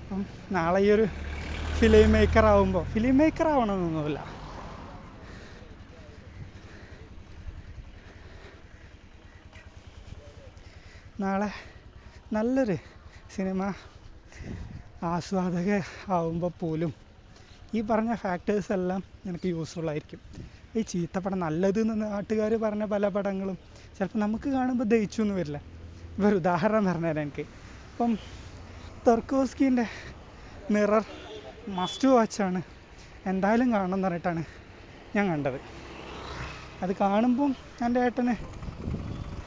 [0.02, 1.06] അപ്പം നാളെ ഈ ഒരു
[1.78, 4.18] ഫിലിം മേക്കർ ആവുമ്പോൾ ഫിലിം മേക്കർ ആവണമെന്നൊന്നുമില്ല.
[11.20, 11.50] നാളെ
[12.32, 12.76] നല്ലൊരു
[13.34, 13.74] സിനിമ
[15.02, 16.94] ആസ്വാദക ആവുമ്പോൾ പോലും
[17.74, 20.20] ഈ പറഞ്ഞ ഫാക്ടേഴ്സ് എല്ലാം നിനക്ക് യൂസ്ഫുൾ ആയിരിക്കും.
[20.76, 23.56] ഈ ചീത്തപ്പടം നല്ലത് എന്ന് നാട്ടുകാർ പറഞ്ഞ പല പടങ്ങളും
[23.96, 25.58] ചിലപ്പോൾ നമുക്ക് കാണുമ്പോൾ ദഹിച്ചു എന്ന് വരില്ല.
[26.16, 27.44] ഇപ്പോൾ ഒരു ഉദാഹരണം പറഞ്ഞുതരാം എനിക്ക്.
[27.90, 28.12] ഇപ്പം
[29.06, 29.84] തെർക്കോസ്കിന്റെ
[30.70, 31.04] മിറർ
[31.68, 32.60] മസ്റ്റ് വാച്ചാണ്
[33.26, 34.42] എന്തായാലും കാണണം എന്ന് പറഞ്ഞിട്ടാണ്
[35.16, 35.58] ഞാൻ കണ്ടത്.
[36.82, 37.56] അത് കാണുമ്പം
[37.86, 38.34] എന്റെ ഏട്ടന്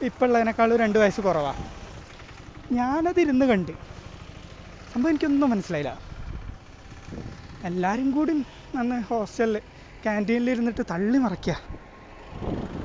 [0.02, 1.64] ഇപ്പം ഉള്ളതിനേക്കാളും രണ്ട് വയസ്സ് കുറവാണ്
[2.72, 3.72] ഞാനതിരുന്ന് കണ്ട്.
[4.94, 5.92] സംഭവം എനിക്കൊന്നും മനസ്സിലായില്ല.
[7.64, 8.34] എല്ലാവരും കൂടി
[8.78, 9.62] അന്ന് ഹോസ്റ്റലിൽ
[10.06, 11.56] ക്യാന്റീനിൽ ഇരുന്നിട്ട് തള്ളി മറിക്കുക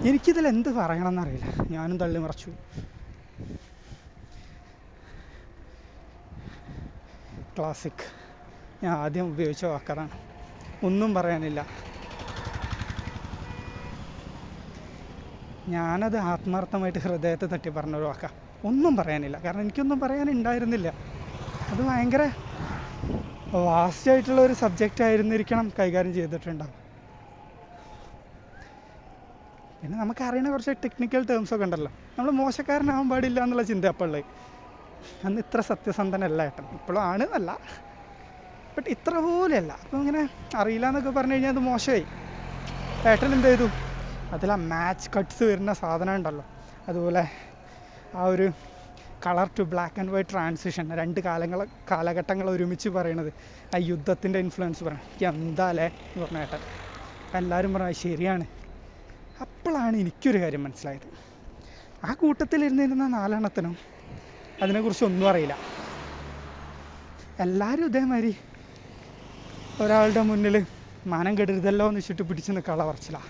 [0.08, 1.46] എനിക്കിതിൽ എന്ത് പറയണമെന്നറിയില്ല.
[1.70, 2.50] ഞാനും തള്ളി മറച്ചു.
[7.58, 8.04] ക്ലാസിക്
[8.84, 10.10] ഞാൻ ആദ്യം ഉപയോഗിച്ച വാക്കറാണ്.
[10.82, 11.66] ഒന്നും പറയാനില്ല.
[15.68, 19.36] ഞാനത് ആത്മാർത്ഥമായിട്ട് ഹൃദയത്തെ തട്ടി പറഞ്ഞൊരു വാക്കാണ് ഒന്നും പറയാനില്ല.
[19.44, 20.88] കാരണം എനിക്കൊന്നും പറയാനുണ്ടായിരുന്നില്ല.
[21.72, 22.30] അത് ഭയങ്കര
[23.52, 26.83] വാസ്റ്റായിട്ടുള്ള ഒരു സബ്ജക്റ്റ് ആയിരുന്നിരിക്കണം കൈകാര്യം ചെയ്തിട്ടുണ്ടാവും
[29.84, 31.90] പിന്നെ നമുക്ക് അറിയുന്ന കുറച്ച് ടെക്നിക്കൽ ടേംസ് ഒക്കെ ഉണ്ടല്ലോ.
[32.18, 34.24] നമ്മൾ മോശക്കാരനാവാൻ പാടില്ല എന്നുള്ള ചിന്ത അപ്പോൾ ഉള്ളത്.
[35.24, 36.64] അന്ന് ഇത്ര സത്യസന്ധനല്ല ഏട്ടൻ.
[36.72, 37.50] ഇപ്പോഴും ആണ് എന്നല്ല.
[38.76, 39.72] ബട്ട് ഇത്ര പോലെയല്ല.
[39.82, 42.04] അപ്പം ഇങ്ങനെ അറിയില്ല എന്നൊക്കെ പറഞ്ഞു കഴിഞ്ഞാൽ അത് മോശമായി.
[43.06, 43.68] ഏട്ടൻ എന്ത് ചെയ്തു?
[44.32, 46.44] അതിൽ ആ മാച്ച് കട്ട്സ് വരുന്ന സാധനം ഉണ്ടല്ലോ.
[46.88, 47.24] അതുപോലെ
[48.14, 48.46] ആ ഒരു
[49.26, 53.30] colour to black and white transition രണ്ട് കാലങ്ങൾ കാലഘട്ടങ്ങൾ ഒരുമിച്ച് പറയണത്.
[53.74, 55.84] ആ യുദ്ധത്തിന്റെ ഇൻഫ്ലുവൻസ് പറയണം എന്താ അല്ലേ?
[55.84, 56.62] എന്ന് പറഞ്ഞ ഏട്ടൻ.
[57.34, 58.44] എല്ലാവരും പറഞ്ഞു ശരിയാണ്.
[59.40, 61.06] അപ്പോഴാണ് എനിക്കൊരു കാര്യം മനസ്സിലായത്.
[62.04, 63.74] ആ കൂട്ടത്തിൽ കൂട്ടത്തിലിരുന്നിരുന്ന നാലെണ്ണത്തിനും
[64.62, 65.54] അതിനെക്കുറിച്ച് ഒന്നും അറിയില്ല.
[67.44, 68.32] എല്ലാവരും ഇതേമാതിരി
[69.84, 70.56] ഒരാളുടെ മുന്നിൽ
[71.06, 73.22] മാനം കെടരുതല്ലോ എന്ന് വെച്ചിട്ട് പിടിച്ച് നിൽക്കാനുള്ള പറച്ചിലാ.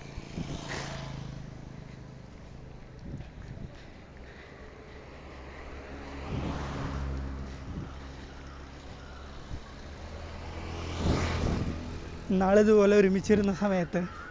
[12.31, 14.24] നാളിതുപോലെ ഒരുമിച്ചിരുന്ന സമയത്ത്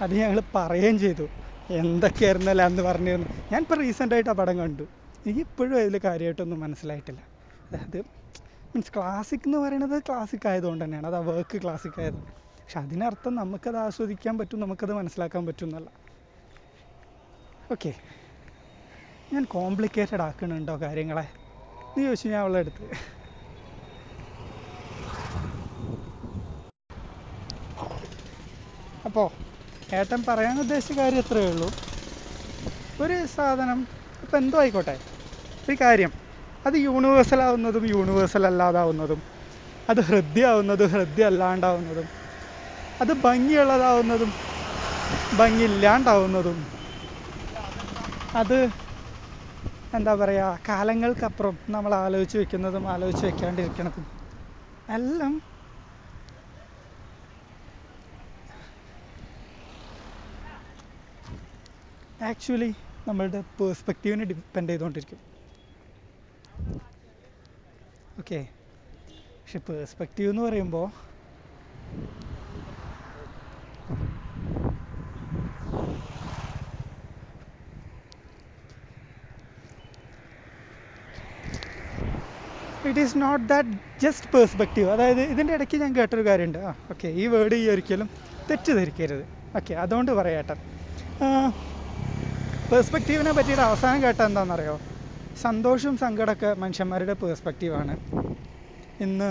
[0.00, 1.26] അത് ഞങ്ങൾ പറയുകയും ചെയ്തു.
[1.70, 3.28] എന്തൊക്കെയായിരുന്നല്ലോ അന്ന് പറഞ്ഞിരുന്നു?
[3.52, 4.84] ഞാനിപ്പോൾ റീസെന്റായിട്ട് ആ പടം കണ്ടു.
[5.26, 7.20] എനിക്ക് ഇപ്പോഴും അതിൽ കാര്യമായിട്ടൊന്നും മനസ്സിലായിട്ടില്ല.
[7.64, 7.98] അതായത്
[8.74, 11.06] മീൻസ് ക്ലാസിക് എന്ന് പറയുന്നത് ക്ലാസിക് ആയതുകൊണ്ട് തന്നെയാണ്.
[11.06, 12.20] അത് ആ വർക്ക് ക്ലാസിക് ആയത്
[12.58, 15.90] പക്ഷെ അതിനർത്ഥം നമുക്കത് ആസ്വദിക്കാൻ പറ്റും നമുക്കത് മനസ്സിലാക്കാൻ പറ്റും എന്നല്ല.
[17.70, 17.92] ഓക്കെ
[19.32, 21.26] ഞാൻ കോംപ്ലിക്കേറ്റഡ് ആക്കണുണ്ടോ കാര്യങ്ങളെ?
[21.96, 22.86] എന്ന് ചോദിച്ചു ഞാൻ അവളുടെ അടുത്ത്
[29.04, 29.26] അപ്പോൾ
[29.92, 31.68] ഏട്ടൻ പറയാൻ ഉദ്ദേശിച്ച കാര്യം ഇത്രയേ ഉള്ളൂ.
[32.98, 33.78] ഒരു സാധനം
[34.22, 34.96] ഇപ്പം എന്തോ ആയിക്കോട്ടെ.
[35.68, 36.12] ഒരു കാര്യം.
[36.64, 39.20] അത് യൂണിവേഴ്സൽ ആവുന്നതും യൂണിവേഴ്സൽ അല്ലാതാവുന്നതും
[39.88, 42.08] അത് ഹൃദ്യമാവുന്നതും ഹൃദ്യ അല്ലാണ്ടാവുന്നതും
[43.00, 44.30] അത് ഭംഗിയുള്ളതാവുന്നതും
[45.32, 46.58] ഭംഗി ഇല്ലാണ്ടാവുന്നതും
[48.34, 48.58] അത്
[49.92, 54.04] എന്താ പറയുക കാലങ്ങൾക്കപ്പുറം നമ്മൾ ആലോചിച്ച് വെക്കുന്നതും ആലോചിച്ച് വെക്കാണ്ടിരിക്കണതും
[54.88, 55.32] എല്ലാം
[62.28, 62.70] ആക്ച്വലി
[63.08, 65.20] നമ്മളുടെ പേഴ്സ്പെക്റ്റീവിനെ ഡിപ്പെൻഡ് ചെയ്തുകൊണ്ടിരിക്കും.
[68.20, 68.40] ഓക്കെ
[69.38, 70.86] പക്ഷെ പേഴ്സ്പെക്റ്റീവ് എന്ന് പറയുമ്പോൾ
[82.88, 83.72] it is not that
[84.04, 86.60] just perspective അതായത് ഇതിന്റെ ഇടയ്ക്ക് ഞാൻ കേട്ടൊരു കാര്യമുണ്ട്.
[86.68, 88.08] ആ ഓക്കെ ഈ വേർഡ് ഈ ഒരിക്കലും
[88.50, 89.24] തെറ്റിദ്ധരിക്കരുത്.
[89.58, 90.56] ഓക്കെ അതുകൊണ്ട് പറയാട്ടെ.
[92.70, 94.74] പേഴ്സ്പെക്റ്റീവിനെ പറ്റിയിട്ട് അവസാനം കേട്ട എന്താണെന്നറിയോ?
[95.36, 97.94] സന്തോഷവും സങ്കടമൊക്കെ മനുഷ്യന്മാരുടെ പേഴ്സ്പെക്റ്റീവാണ്
[99.00, 99.30] ഇന്ന്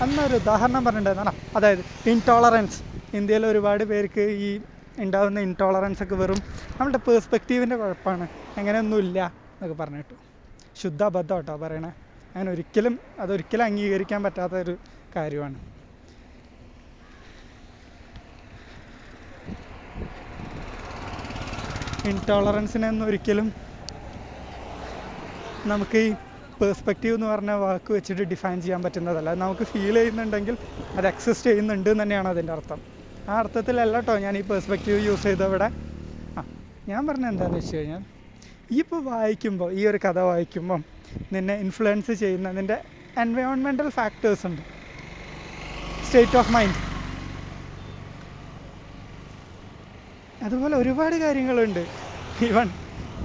[0.00, 1.32] അന്നൊരു ഉദാഹരണം പറഞ്ഞിട്ടുണ്ടായിരുന്നു.
[1.56, 2.78] അതായത് ഇൻടോളറൻസ്
[3.12, 4.50] ഇന്ത്യയിൽ ഒരുപാട് പേർക്ക് ഈ
[4.98, 6.40] ഉണ്ടാകുന്ന ഇൻടോളറൻസ് ഒക്കെ വെറും
[6.80, 8.26] നമ്മുടെ പേഴ്സ്പെക്റ്റീവിന്റെ കുഴപ്പമാണ്.
[8.56, 9.18] അങ്ങനെയൊന്നുമില്ല
[9.54, 10.16] എന്നൊക്കെ പറഞ്ഞിട്ടു.
[10.76, 11.90] ശുദ്ധ അബദ്ധം കേട്ടോ പറയണേ.
[12.34, 14.74] അങ്ങനെ ഒരിക്കലും അതൊരിക്കലും അംഗീകരിക്കാൻ പറ്റാത്ത ഒരു
[15.16, 15.58] കാര്യമാണ്.
[22.10, 23.46] ഇൻടോളറൻസിനൊന്നും ഒരിക്കലും
[25.72, 26.10] നമുക്ക് ഈ
[26.60, 29.28] പേഴ്സ്പെക്റ്റീവ് എന്ന് പറഞ്ഞ വാക്ക് വെച്ചിട്ട് ഡിഫൈൻ ചെയ്യാൻ പറ്റുന്നതല്ല.
[29.34, 30.56] അത് നമുക്ക് ഫീൽ ചെയ്യുന്നുണ്ടെങ്കിൽ
[30.98, 32.80] അത് എക്സിസ്റ്റ് ചെയ്യുന്നുണ്ട് എന്ന് തന്നെയാണ് അതിന്റെ അർത്ഥം.
[33.28, 35.68] ആ അർത്ഥത്തിലല്ല കേട്ടോ ഞാൻ ഈ പേഴ്സ്പെക്റ്റീവ് യൂസ് ചെയ്തവിടെ.
[36.38, 36.42] ആ
[36.88, 38.02] ഞാൻ പറഞ്ഞത് എന്താണെന്ന് വെച്ച് കഴിഞ്ഞാൽ
[38.72, 40.80] ഈ ഇപ്പോൾ വായിക്കുമ്പോൾ ഈ ഒരു കഥ വായിക്കുമ്പം
[41.32, 42.76] നിന്നെ ഇൻഫ്ലുവൻസ് ചെയ്യുന്ന നിന്റെ
[43.24, 44.62] എൻവയോൺമെന്റൽ ഫാക്ടേഴ്സ് ഉണ്ട്.
[46.06, 46.78] സ്റ്റേറ്റ് ഓഫ് മൈൻഡ്
[50.46, 51.82] അതുപോലെ ഒരുപാട് കാര്യങ്ങളുണ്ട്.
[52.48, 52.68] ഈവൻ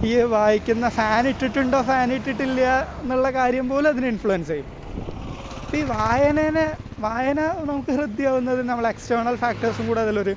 [0.01, 2.61] ഈ വായിക്കുന്ന ഫാൻ ഇട്ടിട്ടുണ്ടോ ഫാൻ ഇട്ടിട്ടില്ല
[3.01, 4.69] എന്നുള്ള കാര്യം പോലും അതിന് ഇൻഫ്ലുവൻസ് ചെയ്യും.
[5.63, 6.65] അപ്പം ഈ വായനേനെ
[7.05, 10.33] വായന നമുക്ക് ഹൃദ്യമാവുന്നത് നമ്മൾ എക്സ്റ്റേണൽ ഫാക്ടേഴ്സും കൂടെ അതിലൊരു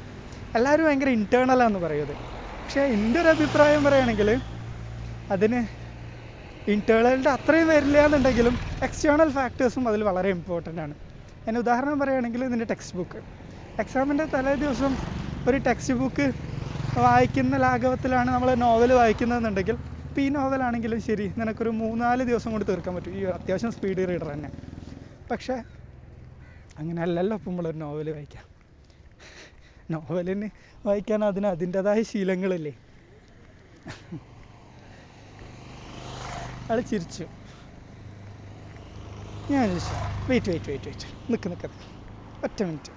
[0.54, 2.14] എല്ലാവരും ഭയങ്കര ഇന്റേർണലാന്ന് പറയുന്നത്
[2.60, 4.28] പക്ഷേ എന്റെ ഒരു അഭിപ്രായം പറയുകയാണെങ്കിൽ
[5.30, 5.60] അതിന്
[6.66, 8.54] ഇന്റേർണലിന്റെ അത്രയും വരില്ല എന്നുണ്ടെങ്കിലും
[8.86, 10.94] എക്സ്റ്റേണൽ ഫാക്ടേഴ്സും അതിൽ വളരെ ഇമ്പോർട്ടന്റ് ആണ്.
[11.42, 13.20] അതിന് ഉദാഹരണം പറയുകയാണെങ്കിൽ ഇതിന്റെ ടെക്സ്റ്റ് ബുക്ക്
[13.78, 14.92] എക്സാമിന്റെ തലേ ദിവസം
[15.46, 16.26] ഒരു ടെക്സ്റ്റ് ബുക്ക്
[17.02, 19.76] വായിക്കുന്ന ലാഘവത്തിലാണ് നമ്മൾ നോവൽ വായിക്കുന്നതെന്നുണ്ടെങ്കിൽ
[20.08, 23.14] ഇപ്പോൾ ഈ നോവലാണെങ്കിലും ശരി നിനക്കൊരു മൂന്നാൽ ദിവസം കൊണ്ട് തീർക്കാൻ പറ്റും.
[23.18, 24.50] ഈ അത്യാവശ്യം സ്പീഡ് റീഡർ തന്നെ.
[25.30, 25.56] പക്ഷേ
[26.78, 28.44] അങ്ങനെ അല്ലല്ലോ ഇപ്പം നമ്മളൊരു നോവൽ വായിക്കാം.
[29.92, 30.48] നോവലിന്
[30.86, 32.74] വായിക്കാൻ അതിന് അതിന്റെതായ ശീലങ്ങളില്ലേ?
[36.68, 37.24] അയാൾ ചിരിച്ചു.
[39.48, 39.68] ഞാൻ
[40.28, 41.68] വെയിറ്റ് വെയിറ്റ് വെയിറ്റ് വെയിറ്റ് നിൽക്ക് നിൽക്ക്
[42.46, 42.92] ഒറ്റ മിനിറ്റ്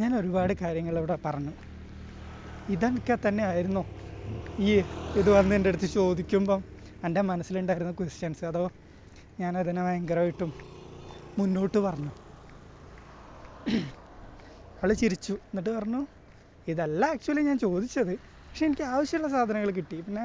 [0.00, 1.52] ഞാൻ ഒരുപാട് കാര്യങ്ങൾ ഇവിടെ പറഞ്ഞു.
[2.68, 3.82] ഇതൊക്കെ തന്നെ ആയിരുന്നു
[4.68, 4.70] ഈ
[5.20, 6.60] ഇത് വന്ന് എന്റെ അടുത്ത് ചോദിക്കുമ്പം
[7.06, 8.64] എന്റെ മനസ്സിലുണ്ടായിരുന്ന ക്വസ്റ്റ്യൻസ് അതോ
[9.40, 10.50] ഞാനതിനെ ഭയങ്കരമായിട്ടും
[11.38, 12.12] മുന്നോട്ട് പറഞ്ഞു.
[14.82, 15.32] അവൾ ചിരിച്ചു.
[15.50, 16.00] എന്നിട്ട് പറഞ്ഞു
[16.68, 18.14] ഇതല്ല ആക്ച്വലി ഞാൻ ചോദിച്ചത്.
[18.48, 19.98] പക്ഷെ എനിക്ക് ആവശ്യമുള്ള സാധനങ്ങൾ കിട്ടി.
[20.06, 20.24] പിന്നെ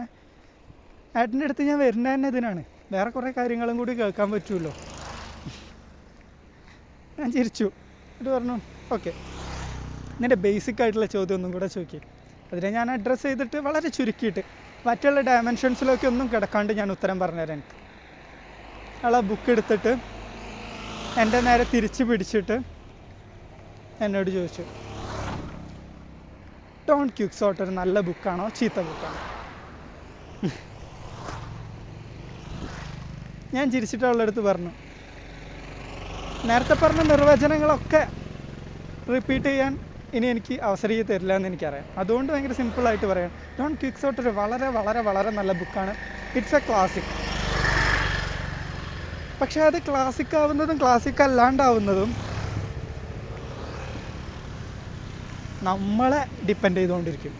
[1.15, 2.63] ഏട്ടന്റെ അടുത്ത് ഞാൻ വരുന്നത് തന്നെ ഇതിനാണ്.
[2.91, 4.73] വേറെ കുറേ കാര്യങ്ങളും കൂടി കേൾക്കാൻ പറ്റുമല്ലോ.
[7.19, 7.67] ഞാൻ ചിരിച്ചു.
[8.09, 8.57] എന്നിട്ട് പറഞ്ഞു
[8.95, 9.11] ഓക്കെ.
[10.19, 12.03] നിന്റെ ബേസിക് ആയിട്ടുള്ള ചോദ്യം ഒന്നും കൂടെ ചോദിക്കും.
[12.51, 14.41] അതിനെ ഞാൻ അഡ്രസ്സ് ചെയ്തിട്ട് വളരെ ചുരുക്കിയിട്ട്
[14.85, 17.75] മറ്റുള്ള ഡയമെൻഷൻസിലൊക്കെ ഒന്നും കിടക്കാണ്ട് ഞാൻ ഉത്തരം പറഞ്ഞുതരാം എനിക്ക്.
[19.03, 19.91] അയാൾ ബുക്ക് എടുത്തിട്ട്
[21.15, 22.55] എന്റെ നേരെ തിരിച്ച് പിടിച്ചിട്ട്
[23.99, 24.65] എന്നോട് ചോദിച്ചു
[26.87, 27.07] ഡോൺ
[27.47, 29.21] ഓട്ട് ഒരു നല്ല ബുക്കാണോ ചീത്ത ബുക്കാണോ
[33.53, 34.71] ഞാൻ ചിരിച്ചിട്ട് അവളുടെ അടുത്ത് പറഞ്ഞു
[36.43, 38.01] നേരത്തെ പറഞ്ഞ നിർവചനങ്ങളൊക്കെ
[39.07, 39.73] റിപ്പീറ്റ് ചെയ്യാൻ
[40.13, 41.85] ഇനി എനിക്ക് അവസരം തരില്ല എന്ന് എനിക്കറിയാം.
[41.97, 43.31] അതുകൊണ്ട് ഭയങ്കര സിമ്പിളായിട്ട് പറയാം.
[43.59, 45.93] ഡോൺ ക്വിക്സോട്ട് ഒരു വളരെ വളരെ വളരെ നല്ല ബുക്കാണ്
[46.35, 47.13] ഇറ്റ്സ് എ ക്ലാസിക്
[49.41, 52.09] പക്ഷെ അത് ക്ലാസിക് ആവുന്നതും ക്ലാസിക് അല്ലാണ്ടാവുന്നതും
[55.61, 57.33] നമ്മളെ ഡിപ്പെൻഡ് ചെയ്തുകൊണ്ടിരിക്കും.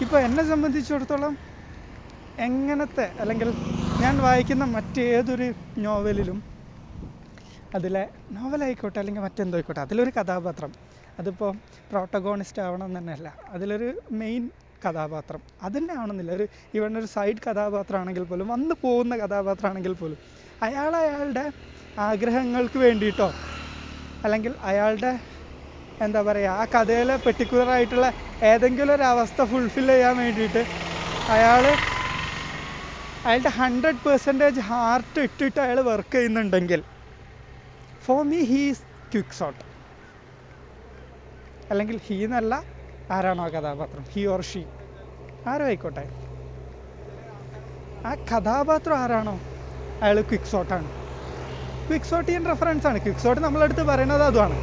[0.00, 1.34] ഇപ്പോൾ എന്നെ സംബന്ധിച്ചിടത്തോളം
[2.38, 3.48] എങ്ങനത്തെ അല്ലെങ്കിൽ
[3.98, 5.46] ഞാൻ വായിക്കുന്ന മറ്റേതൊരു
[5.86, 6.38] നോവലിലും
[7.74, 10.70] അതിലെ നോവലായിക്കോട്ടെ അല്ലെങ്കിൽ മറ്റെന്തോ ആയിക്കോട്ടെ അതിലൊരു കഥാപാത്രം
[11.18, 11.50] അതിപ്പോൾ
[11.90, 13.88] പ്രോട്ടഗോണിസ്റ്റ് ആവണം എന്ന് തന്നെയല്ല അതിലൊരു
[14.20, 14.42] മെയിൻ
[14.82, 15.40] കഥാപാത്രം.
[15.66, 20.18] അതന്നെ ആവണമെന്നില്ല ഒരു ഇവൺ ഒരു സൈഡ് കഥാപാത്രമാണെങ്കിൽ പോലും വന്നു പോകുന്ന കഥാപാത്രമാണെങ്കിൽ പോലും
[20.62, 21.44] അയാൾ അയാളുടെ
[21.96, 23.28] ആഗ്രഹങ്ങൾക്ക് വേണ്ടിയിട്ടോ
[24.24, 25.12] അല്ലെങ്കിൽ അയാളുടെ
[26.00, 28.08] എന്താ പറയുക ആ കഥയിലെ പെർട്ടിക്കുലർ ആയിട്ടുള്ള
[28.42, 30.62] ഏതെങ്കിലും ഒരു അവസ്ഥ ഫുൾഫിൽ ചെയ്യാൻ വേണ്ടിയിട്ട്
[31.28, 31.64] അയാൾ
[33.24, 36.82] അയാളുടെ ഹൺഡ്രഡ് പെർസെന്റേജ് ഹാർട്ട് ഇട്ടിട്ട് അയാൾ വർക്ക് ചെയ്യുന്നുണ്ടെങ്കിൽ
[38.02, 39.62] for me he's Quixote
[41.70, 42.54] അല്ലെങ്കിൽ ഹീ എന്നല്ല
[43.10, 44.62] ആരാണോ കഥാപാത്രം ഹി ഓർ ഷീ
[45.46, 46.04] ആരോ ആയിക്കോട്ടെ
[48.04, 49.34] ആ കഥാപാത്രം ആരാണോ?
[50.02, 50.88] അയാൾ ക്വിക്ക് സോട്ടാണ്
[51.88, 52.98] ക്വിക്ക് സോട്ടിയൻ റെഫറൻസ് ആണ്.
[53.04, 54.56] ക്വിക്ക് സോട്ട് നമ്മളടുത്ത് പറയുന്നത് അതുമാണ്.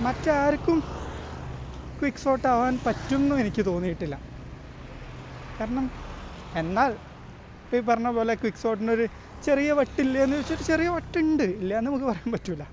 [0.00, 0.78] മറ്റാർക്കും
[2.00, 4.16] ക്വിക്ക് സോട്ട് ആവാൻ പറ്റുമെന്നും എനിക്ക് തോന്നിയിട്ടില്ല.
[5.60, 5.86] കാരണം
[6.54, 6.92] എന്നാൽ
[7.72, 9.04] ഇപ്പോൾ ഈ പറഞ്ഞ പോലെ ക്വിക്ക് സോട്ടിനൊരു
[9.42, 11.44] ചെറിയ വട്ടില്ല എന്ന് വെച്ചിട്ട് ചെറിയ വട്ടുണ്ട്.
[11.60, 12.64] ഇല്ല എന്ന് നമുക്ക് പറയാൻ പറ്റില്ല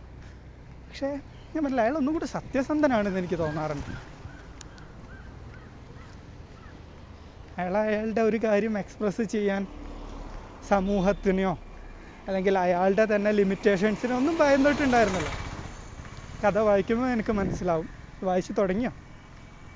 [0.88, 1.10] പക്ഷേ
[1.54, 3.88] ഞാൻ പറഞ്ഞില്ല അയാൾ ഒന്നും കൂടി സത്യസന്ധനാണെന്ന് എനിക്ക് തോന്നാറുണ്ട്.
[7.58, 9.62] അയാൾ അയാളുടെ ഒരു കാര്യം എക്സ്പ്രസ് ചെയ്യാൻ
[10.64, 11.54] സമൂഹത്തിനെയോ
[12.28, 15.34] അല്ലെങ്കിൽ അയാളുടെ തന്നെ ലിമിറ്റേഷൻസിനോ ഒന്നും ഭയന്നിട്ടുണ്ടായിരുന്നല്ലോ.
[16.42, 17.88] കഥ വായിക്കുമ്പോൾ എനിക്ക് മനസ്സിലാവും.
[18.22, 18.92] വായിച്ച് തുടങ്ങിയോ?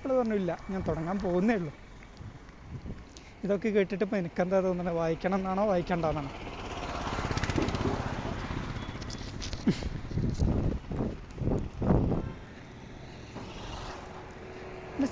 [0.05, 1.73] അവൾ പറഞ്ഞു ഇല്ല ഞാൻ തുടങ്ങാൻ പോകുന്നേ ഉള്ളൂ.
[3.43, 5.63] ഇതൊക്കെ കേട്ടിട്ട് ഇപ്പോൾ എനിക്കെന്താ തോന്നുന്നത് വായിക്കണം എന്നാണോ?
[5.71, 6.31] വായിക്കണ്ട എന്നാണോ?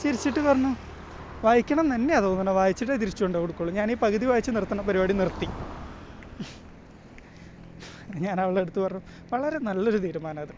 [0.01, 0.71] ചിരിച്ചിട്ട് പറഞ്ഞു
[1.45, 3.73] വായിക്കണം എന്ന് തന്നെയാണ് തോന്നുന്നത് വായിച്ചിട്ടേ തിരിച്ചു കൊണ്ട് കൊടുക്കുള്ളൂ.
[3.79, 5.47] ഞാൻ ഈ പകുതി വായിച്ച് നിർത്തുന്ന പരിപാടി നിർത്തി.
[8.25, 9.01] ഞാൻ അവളുടെ അടുത്ത് പറഞ്ഞു
[9.33, 10.53] വളരെ നല്ലൊരു തീരുമാനം അത്.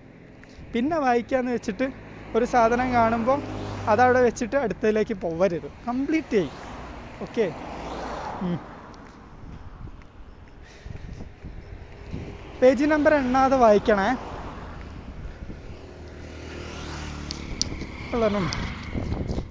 [0.74, 1.88] പിന്നെ വായിക്കാന്ന് വെച്ചിട്ട്
[2.34, 3.40] ഒരു സാധനം കാണുമ്പോൾ
[3.88, 5.70] അതവിടെ വെച്ചിട്ട് അടുത്തതിലേക്ക് പോവരുത്.
[5.88, 6.54] കംപ്ലീറ്റ് ചെയ്യും.
[7.24, 7.46] ഓക്കെ
[12.60, 14.10] പേജ് നമ്പർ എണ്ണാതെ വായിക്കണേ.
[18.24, 18.42] പറഞ്ഞു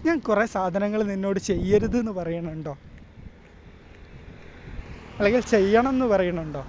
[0.07, 2.75] ഞാൻ കുറേ സാധനങ്ങൾ നിന്നോട് ചെയ്യരുത് എന്ന് പറയണുണ്ടോ?
[5.19, 6.63] അല്ലെങ്കിൽ ചെയ്യണം എന്ന് പറയണുണ്ടോ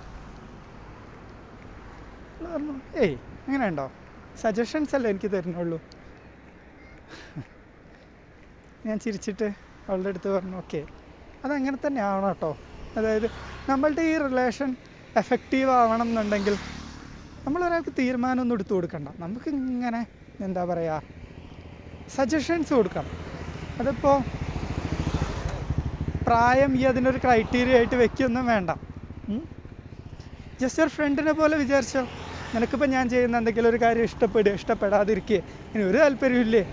[3.03, 3.85] ഏയ് അങ്ങനെ ഉണ്ടോ
[4.41, 5.77] സജഷൻസ് അല്ലേ എനിക്ക് തരുന്നുള്ളൂ.
[8.85, 9.47] ഞാൻ ചിരിച്ചിട്ട്
[9.87, 10.81] അവളുടെ അടുത്ത് പറഞ്ഞു ഓക്കെ
[11.45, 12.51] അതങ്ങനെ തന്നെ ആവണം കേട്ടോ.
[12.97, 13.27] അതായത്
[13.69, 14.69] നമ്മളുടെ ഈ റിലേഷൻ
[15.21, 16.55] എഫക്റ്റീവ് ആവണം എന്നുണ്ടെങ്കിൽ
[17.45, 19.09] നമ്മൾ ഒരാൾക്ക് തീരുമാനമൊന്നും എടുത്തു കൊടുക്കണ്ട.
[19.23, 20.01] നമുക്ക് ഇങ്ങനെ
[20.47, 21.01] എന്താ പറയുക
[22.15, 23.05] സജഷൻസ് കൊടുക്കാം
[23.81, 24.17] അതിപ്പോൾ
[26.27, 28.71] പ്രായം ഈ അതിനൊരു ക്രൈറ്റീരിയ ആയിട്ട് വെക്കൊന്നും വേണ്ട.
[30.61, 32.03] ജസ്റ്റ് ഒരു ഫ്രണ്ടിനെ പോലെ വിചാരിച്ചോ.
[32.53, 35.39] നിനക്കിപ്പോൾ ഞാൻ ചെയ്യുന്ന എന്തെങ്കിലും ഒരു കാര്യം ഇഷ്ടപ്പെടുക ഇഷ്ടപ്പെടാതിരിക്കുക
[35.73, 36.63] ഇനി ഒരു താല്പര്യമില്ലേ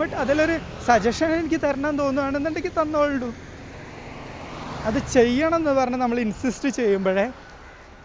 [0.00, 3.28] ബട്ട് അതിലൊരു സജഷൻ എനിക്ക് തരണം തോന്നുകയാണെന്നുണ്ടെങ്കിൽ തന്നോളൂ.
[4.88, 7.32] അത് ചെയ്യണം എന്ന് പറഞ്ഞ് നമ്മൾ ഇൻസിസ്റ്റ് ചെയ്യുമ്പോഴേ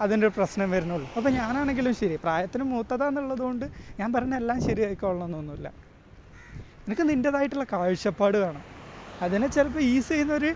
[0.04, 1.08] അതിന്റെ ഒരു പ്രശ്നം വരുന്നുള്ളൂ.
[1.18, 3.66] അപ്പോൾ ഞാനാണെങ്കിലും ശരി പ്രായത്തിന് മൂത്തതാന്നുള്ളത് കൊണ്ട്
[4.00, 5.68] ഞാൻ പറഞ്ഞ എല്ലാം ശരിയായിക്കൊള്ളണമെന്നൊന്നുമില്ല
[6.88, 8.64] എനിക്ക് നിന്റെതായിട്ടുള്ള കാഴ്ചപ്പാട് വേണം.
[9.22, 10.52] അതിനെ ചിലപ്പോൾ ഈസ് ചെയ്യുന്നൊരു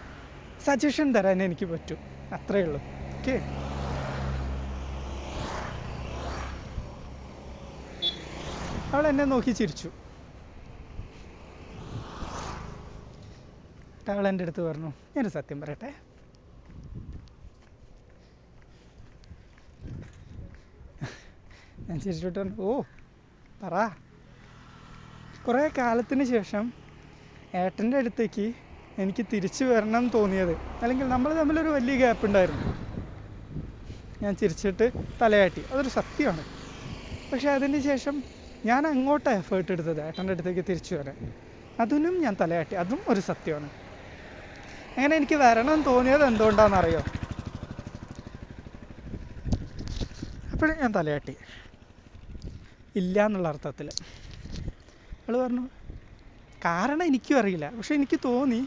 [0.66, 2.00] സജഷൻ തരാൻ എനിക്ക് പറ്റും.
[2.34, 2.82] അത്രയേ ഉള്ളൂ.
[3.18, 3.36] ഓക്കെ
[8.94, 9.90] അവൾ എന്നെ നോക്കി ചിരിച്ചു.
[14.12, 14.88] അവൾ എന്റെ അടുത്ത് പറഞ്ഞു.
[14.88, 15.94] ഞാനൊരു സത്യം പറയട്ടെ.
[21.90, 22.82] ഞാൻ ചിരിച്ചിട്ട് പറഞ്ഞു ഓ
[23.64, 23.90] പറ.
[25.48, 26.74] കുറേ കാലത്തിന് ശേഷം
[27.56, 28.54] ഏട്ടന്റെ അടുത്തേക്ക്
[28.98, 30.52] എനിക്ക് തിരിച്ചു വരണം തോന്നിയത്.
[30.52, 32.64] അല്ലെങ്കിൽ നമ്മൾ തമ്മിലൊരു വലിയ ഗ്യാപ്പ് ഉണ്ടായിരുന്നു.
[34.24, 34.92] ഞാൻ ചിരിച്ചിട്ട്
[35.22, 35.64] തലയാട്ടി.
[35.72, 36.44] അതൊരു സത്യമാണ്.
[37.32, 38.24] പക്ഷേ അതിന് ശേഷം
[38.66, 41.34] ഞാൻ അങ്ങോട്ട് എഫേർട്ട് എടുത്തത് ഏട്ടന്റെ അടുത്തേക്ക് തിരിച്ചു വരാൻ.
[41.80, 42.76] അതിനും ഞാൻ തലയാട്ടി.
[42.76, 43.89] അതും ഒരു സത്യമാണ്.
[44.98, 47.02] അങ്ങനെ എനിക്ക് വരണം തോന്നിയത് എന്തുകൊണ്ടാണെന്നറിയോ?
[50.54, 51.36] അപ്പോഴും ഞാൻ തലയാട്ടി.
[52.96, 53.88] ഇല്ല എന്നുള്ള അർത്ഥത്തിൽ
[55.28, 55.64] അവൾ പറഞ്ഞു
[56.66, 57.70] കാരണം എനിക്കും അറിയില്ല.
[57.78, 58.62] പക്ഷെ എനിക്ക് തോന്നി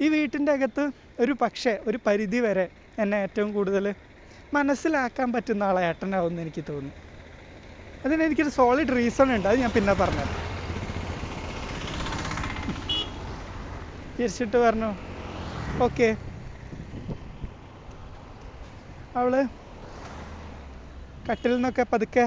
[0.00, 0.84] ഈ വീട്ടിന്റെ അകത്ത്
[1.18, 2.66] ഒരു പക്ഷേ ഒരു പരിധി വരെ
[2.98, 3.94] എന്നെ ഏറ്റവും കൂടുതൽ
[4.54, 6.92] മനസ്സിലാക്കാൻ പറ്റുന്ന ആളെ ഏട്ടനാവുമെന്ന് എനിക്ക് തോന്നി.
[8.04, 9.48] അതിന് എനിക്കൊരു സോളിഡ് റീസൺ ഉണ്ട്.
[9.48, 10.34] അത് ഞാൻ പിന്നെ പറഞ്ഞത്
[14.18, 14.90] തിരിച്ചിട്ട് പറഞ്ഞു
[15.80, 16.08] ഓക്കെ.
[19.14, 19.32] അവൾ
[21.26, 22.24] കട്ടിൽ നിന്നൊക്കെ പതുക്കെ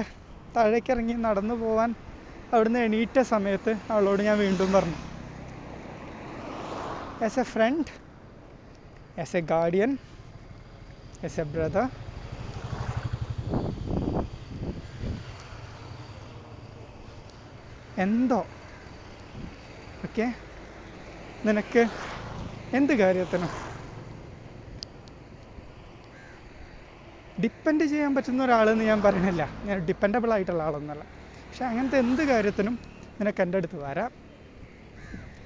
[0.54, 1.90] താഴേക്ക് ഇറങ്ങി നടന്നു പോവാൻ
[2.52, 4.98] അവിടുന്ന് എണീറ്റ സമയത്ത് അവളോട് ഞാൻ വീണ്ടും പറഞ്ഞു.
[7.20, 7.90] As a friend
[9.16, 9.90] as a guardian
[11.22, 11.86] as a brother
[17.96, 18.40] എന്തോ?
[20.02, 20.26] ഓക്കെ
[21.44, 21.82] നിനക്ക്
[22.78, 23.50] എന്ത് കാര്യത്തിനും?
[27.42, 31.04] ഡിപ്പെൻഡ് ചെയ്യാൻ പറ്റുന്ന ഒരാളെന്ന് ഞാൻ പറയണില്ല ഞാൻ ഡിപ്പെൻഡബിൾ ആയിട്ടുള്ള ആളൊന്നുമല്ല
[31.46, 32.74] പക്ഷെ അങ്ങനത്തെ എന്ത് കാര്യത്തിനും
[33.20, 34.10] നിനക്ക് എന്റെ അടുത്ത് വരാം.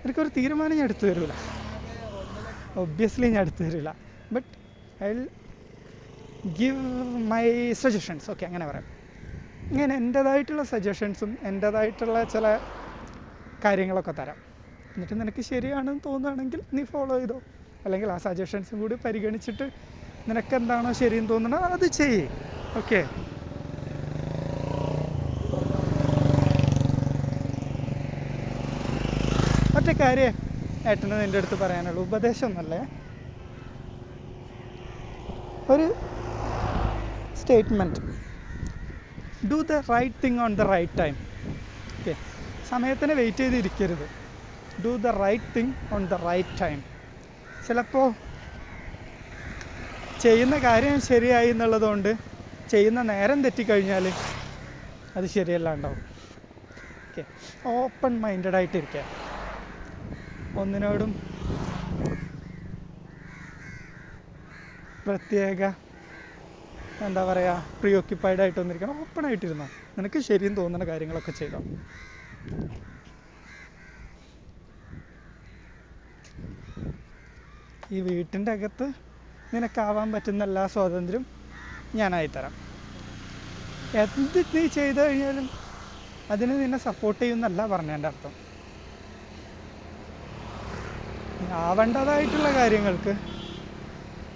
[0.05, 1.35] എനിക്കൊരു തീരുമാനം ഞാൻ എടുത്തു തരില്ല
[2.83, 3.91] ഒബ്വിയസ്ലി ഞാൻ എടുത്തു തരില്ല
[4.35, 4.51] but
[5.05, 5.11] I
[6.59, 6.83] give
[7.33, 7.45] my
[7.83, 8.89] suggestions okay അങ്ങനെ പറയാം.
[9.73, 12.47] ഇങ്ങനെ എന്റേതായിട്ടുള്ള സജഷൻസും എന്റേതായിട്ടുള്ള ചില
[13.65, 14.39] കാര്യങ്ങളൊക്കെ തരാം.
[14.95, 17.39] എന്നിട്ട് നിനക്ക് ശരിയാണെന്ന് തോന്നുകയാണെങ്കിൽ നീ ഫോളോ ചെയ്തോ.
[17.85, 19.67] അല്ലെങ്കിൽ ആ സജഷൻസും കൂടി പരിഗണിച്ചിട്ട്
[20.29, 22.25] നിനക്ക് എന്താണോ ശരിയെന്ന് തോന്നുന്നത് അത് ചെയ്യ്.
[22.81, 23.01] ഓക്കെ
[29.79, 30.35] ഒറ്റ കാര്യം
[30.91, 32.03] ഏട്ടന് നിന്റെ അടുത്ത് പറയാനുള്ളൂ.
[32.09, 32.81] ഉപദേശമൊന്നല്ലേ
[35.75, 35.87] ഒരു
[37.41, 38.01] statement
[39.51, 41.15] do the right thing on the right time
[41.97, 42.15] okay
[42.71, 44.07] സമയത്തിന് wait ചെയ്തിരിക്കരുത്.
[44.79, 46.79] Do the right thing on the right time
[47.67, 48.09] ചിലപ്പോൾ
[50.21, 52.11] ചെയ്യുന്ന കാര്യം ശരിയായി എന്നുള്ളതുകൊണ്ട്
[52.69, 54.05] ചെയ്യുന്ന നേരം തെറ്റിക്കഴിഞ്ഞാൽ
[55.15, 56.01] അത് ശരിയല്ല ഉണ്ടാവും
[57.07, 57.23] ഓക്കെ
[57.75, 59.05] ഓപ്പൺ മൈൻഡഡ് ആയിട്ടിരിക്കുക
[60.63, 61.13] ഒന്നിനോടും
[65.07, 65.63] പ്രത്യേക
[67.01, 69.01] എന്താ പറയുക പ്രീ ഓക്യുപ്പൈഡ് ആയിട്ടൊന്നിരിക്കണം.
[69.05, 71.61] ഓപ്പൺ ആയിട്ടിരുന്നോ നിനക്ക് ശരിയെന്ന് തോന്നുന്ന കാര്യങ്ങളൊക്കെ ചെയ്തോ.
[77.91, 78.87] ഈ വീട്ടിന്റെ അകത്ത്
[79.53, 81.25] നിനക്കാവാൻ പറ്റുന്ന എല്ലാ സ്വാതന്ത്ര്യം
[81.95, 82.55] ഞാനായി തരാം
[83.95, 85.47] എന്ത് നീ ചെയ്തു കഴിഞ്ഞാലും
[86.31, 88.33] അതിന് നിന്നെ സപ്പോർട്ട് ചെയ്യുന്നല്ല പറഞ്ഞതിന്റെ അർത്ഥം.
[91.63, 93.13] ആവേണ്ടതായിട്ടുള്ള കാര്യങ്ങൾക്ക്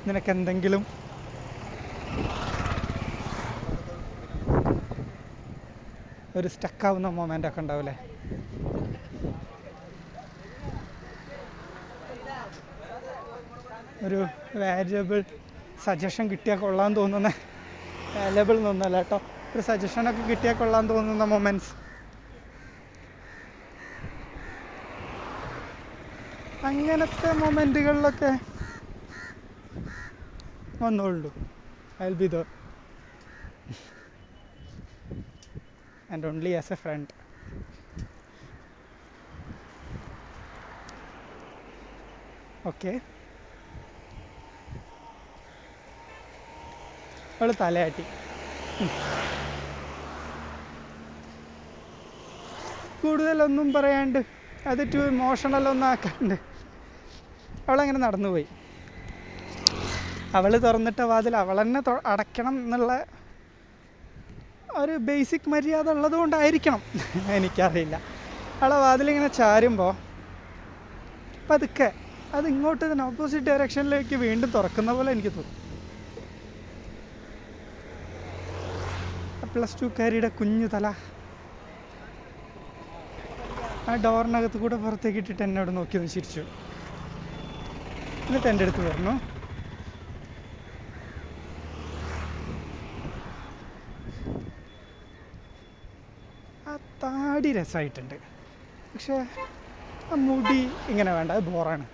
[0.07, 0.83] നിനക്ക് എന്തെങ്കിലും
[6.35, 7.95] ഒരു സ്റ്റക്കാവുന്ന മൊമെന്റ് ഒക്കെ ഉണ്ടാവില്ലേ
[14.05, 14.19] ഒരു
[14.61, 15.25] വാല്യുബിൾ
[15.85, 17.29] സജഷൻ കിട്ടിയാൽ കൊള്ളാൻ തോന്നുന്ന.
[18.17, 19.19] വാല്യബിൾ എന്നൊന്നല്ല കേട്ടോ.
[19.55, 21.73] ഒരു സജഷനൊക്കെ കിട്ടിയാൽ കൊള്ളാൻ തോന്നുന്ന മൊമെന്റ്സ്
[26.65, 28.31] അങ്ങനത്തെ മൊമെന്റുകളിലൊക്കെ
[30.83, 31.31] വന്നോളൂ.
[32.03, 32.45] I be the
[36.13, 37.15] and only as a friend
[42.67, 42.93] okay
[47.41, 48.05] അവൾ തലയാട്ടി.
[53.03, 54.21] കൂടുതലൊന്നും പറയാണ്ട്
[54.67, 56.37] അത് ടു ഇമോഷണൽ ഒന്നും ആക്കാണ്ട്
[57.69, 58.47] അവളങ്ങനെ നടന്നുപോയി.
[60.35, 61.81] അവൾ തുറന്നിട്ട വാതിൽ അവൾ തന്നെ
[62.13, 62.93] അടയ്ക്കണം എന്നുള്ള
[64.69, 66.81] ഒരു ബേസിക് മര്യാദ ഉള്ളത് കൊണ്ടായിരിക്കണം
[67.37, 67.97] എനിക്കറിയില്ല.
[68.61, 69.93] അവളെ വാതിലിങ്ങനെ ചാരുമ്പോൾ
[71.49, 71.89] പതുക്കെ
[72.33, 75.58] അത് ഇങ്ങോട്ട് തന്നെ ഓപ്പോസിറ്റ് ഡയറക്ഷനിലേക്ക് വീണ്ടും തുറക്കുന്ന പോലെ എനിക്ക് തോന്നി.
[79.53, 80.87] പ്ലസ് ടുക്കാരിയുടെ കുഞ്ഞു തല.
[83.89, 86.43] ആ ഡോറിനകത്ത് കൂടെ പുറത്തേക്ക് ഇട്ടിട്ട് എന്നോട് നോക്കി ഒന്ന് ചിരിച്ചു.
[88.29, 89.15] എന്നിട്ട് എന്റെ അടുത്ത് പറഞ്ഞു
[96.67, 98.17] ആ താടി രസമായിട്ടുണ്ട്
[98.93, 99.17] പക്ഷേ
[100.11, 100.61] ആ മുടി
[100.93, 101.87] ഇങ്ങനെ വേണ്ട അത് ബോറാണ്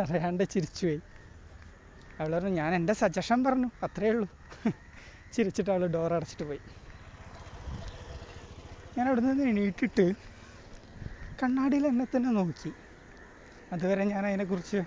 [0.00, 1.00] അറിയാണ്ട് ചിരിച്ചുപോയി
[2.20, 4.28] അവൾ പറഞ്ഞു ഞാൻ എന്റെ സജഷൻ പറഞ്ഞു അത്രയേ ഉള്ളൂ.
[5.32, 6.60] ചിരിച്ചിട്ട് അവൾ ഡോർ അടച്ചിട്ട് പോയി.
[8.98, 10.12] ഞാൻ അവിടെ നിന്ന് എണീറ്റിട്ട്
[11.42, 12.72] കണ്ണാടിയിൽ എന്നെ തന്നെ നോക്കി.
[13.72, 14.82] അതുവരെ ഞാൻ അതിനെക്കുറിച്ച്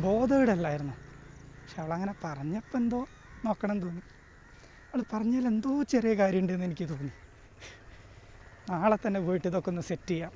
[0.00, 3.06] ബോധവിടല്ലായിരുന്നു പക്ഷെ അവളങ്ങനെ പറഞ്ഞപ്പോൾ എന്തോ
[3.44, 4.02] നോക്കണം തോന്നി.
[4.94, 7.12] അവൾ പറഞ്ഞാൽ എന്തോ ചെറിയ കാര്യമുണ്ടെന്ന് എനിക്ക് തോന്നി.
[8.70, 10.32] നാളെ തന്നെ പോയിട്ട് ഇതൊക്കെ ഒന്ന് സെറ്റ് ചെയ്യാം.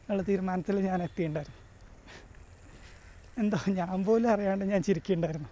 [0.00, 1.61] എന്നുള്ള തീരുമാനത്തിൽ ഞാൻ എത്തിയിട്ടുണ്ടായിരുന്നു.
[3.36, 5.50] എന്തോ ഞാൻ പോലും അറിയാണ്ട് ഞാൻ ചിരിക്കുന്നുണ്ടായിരുന്നു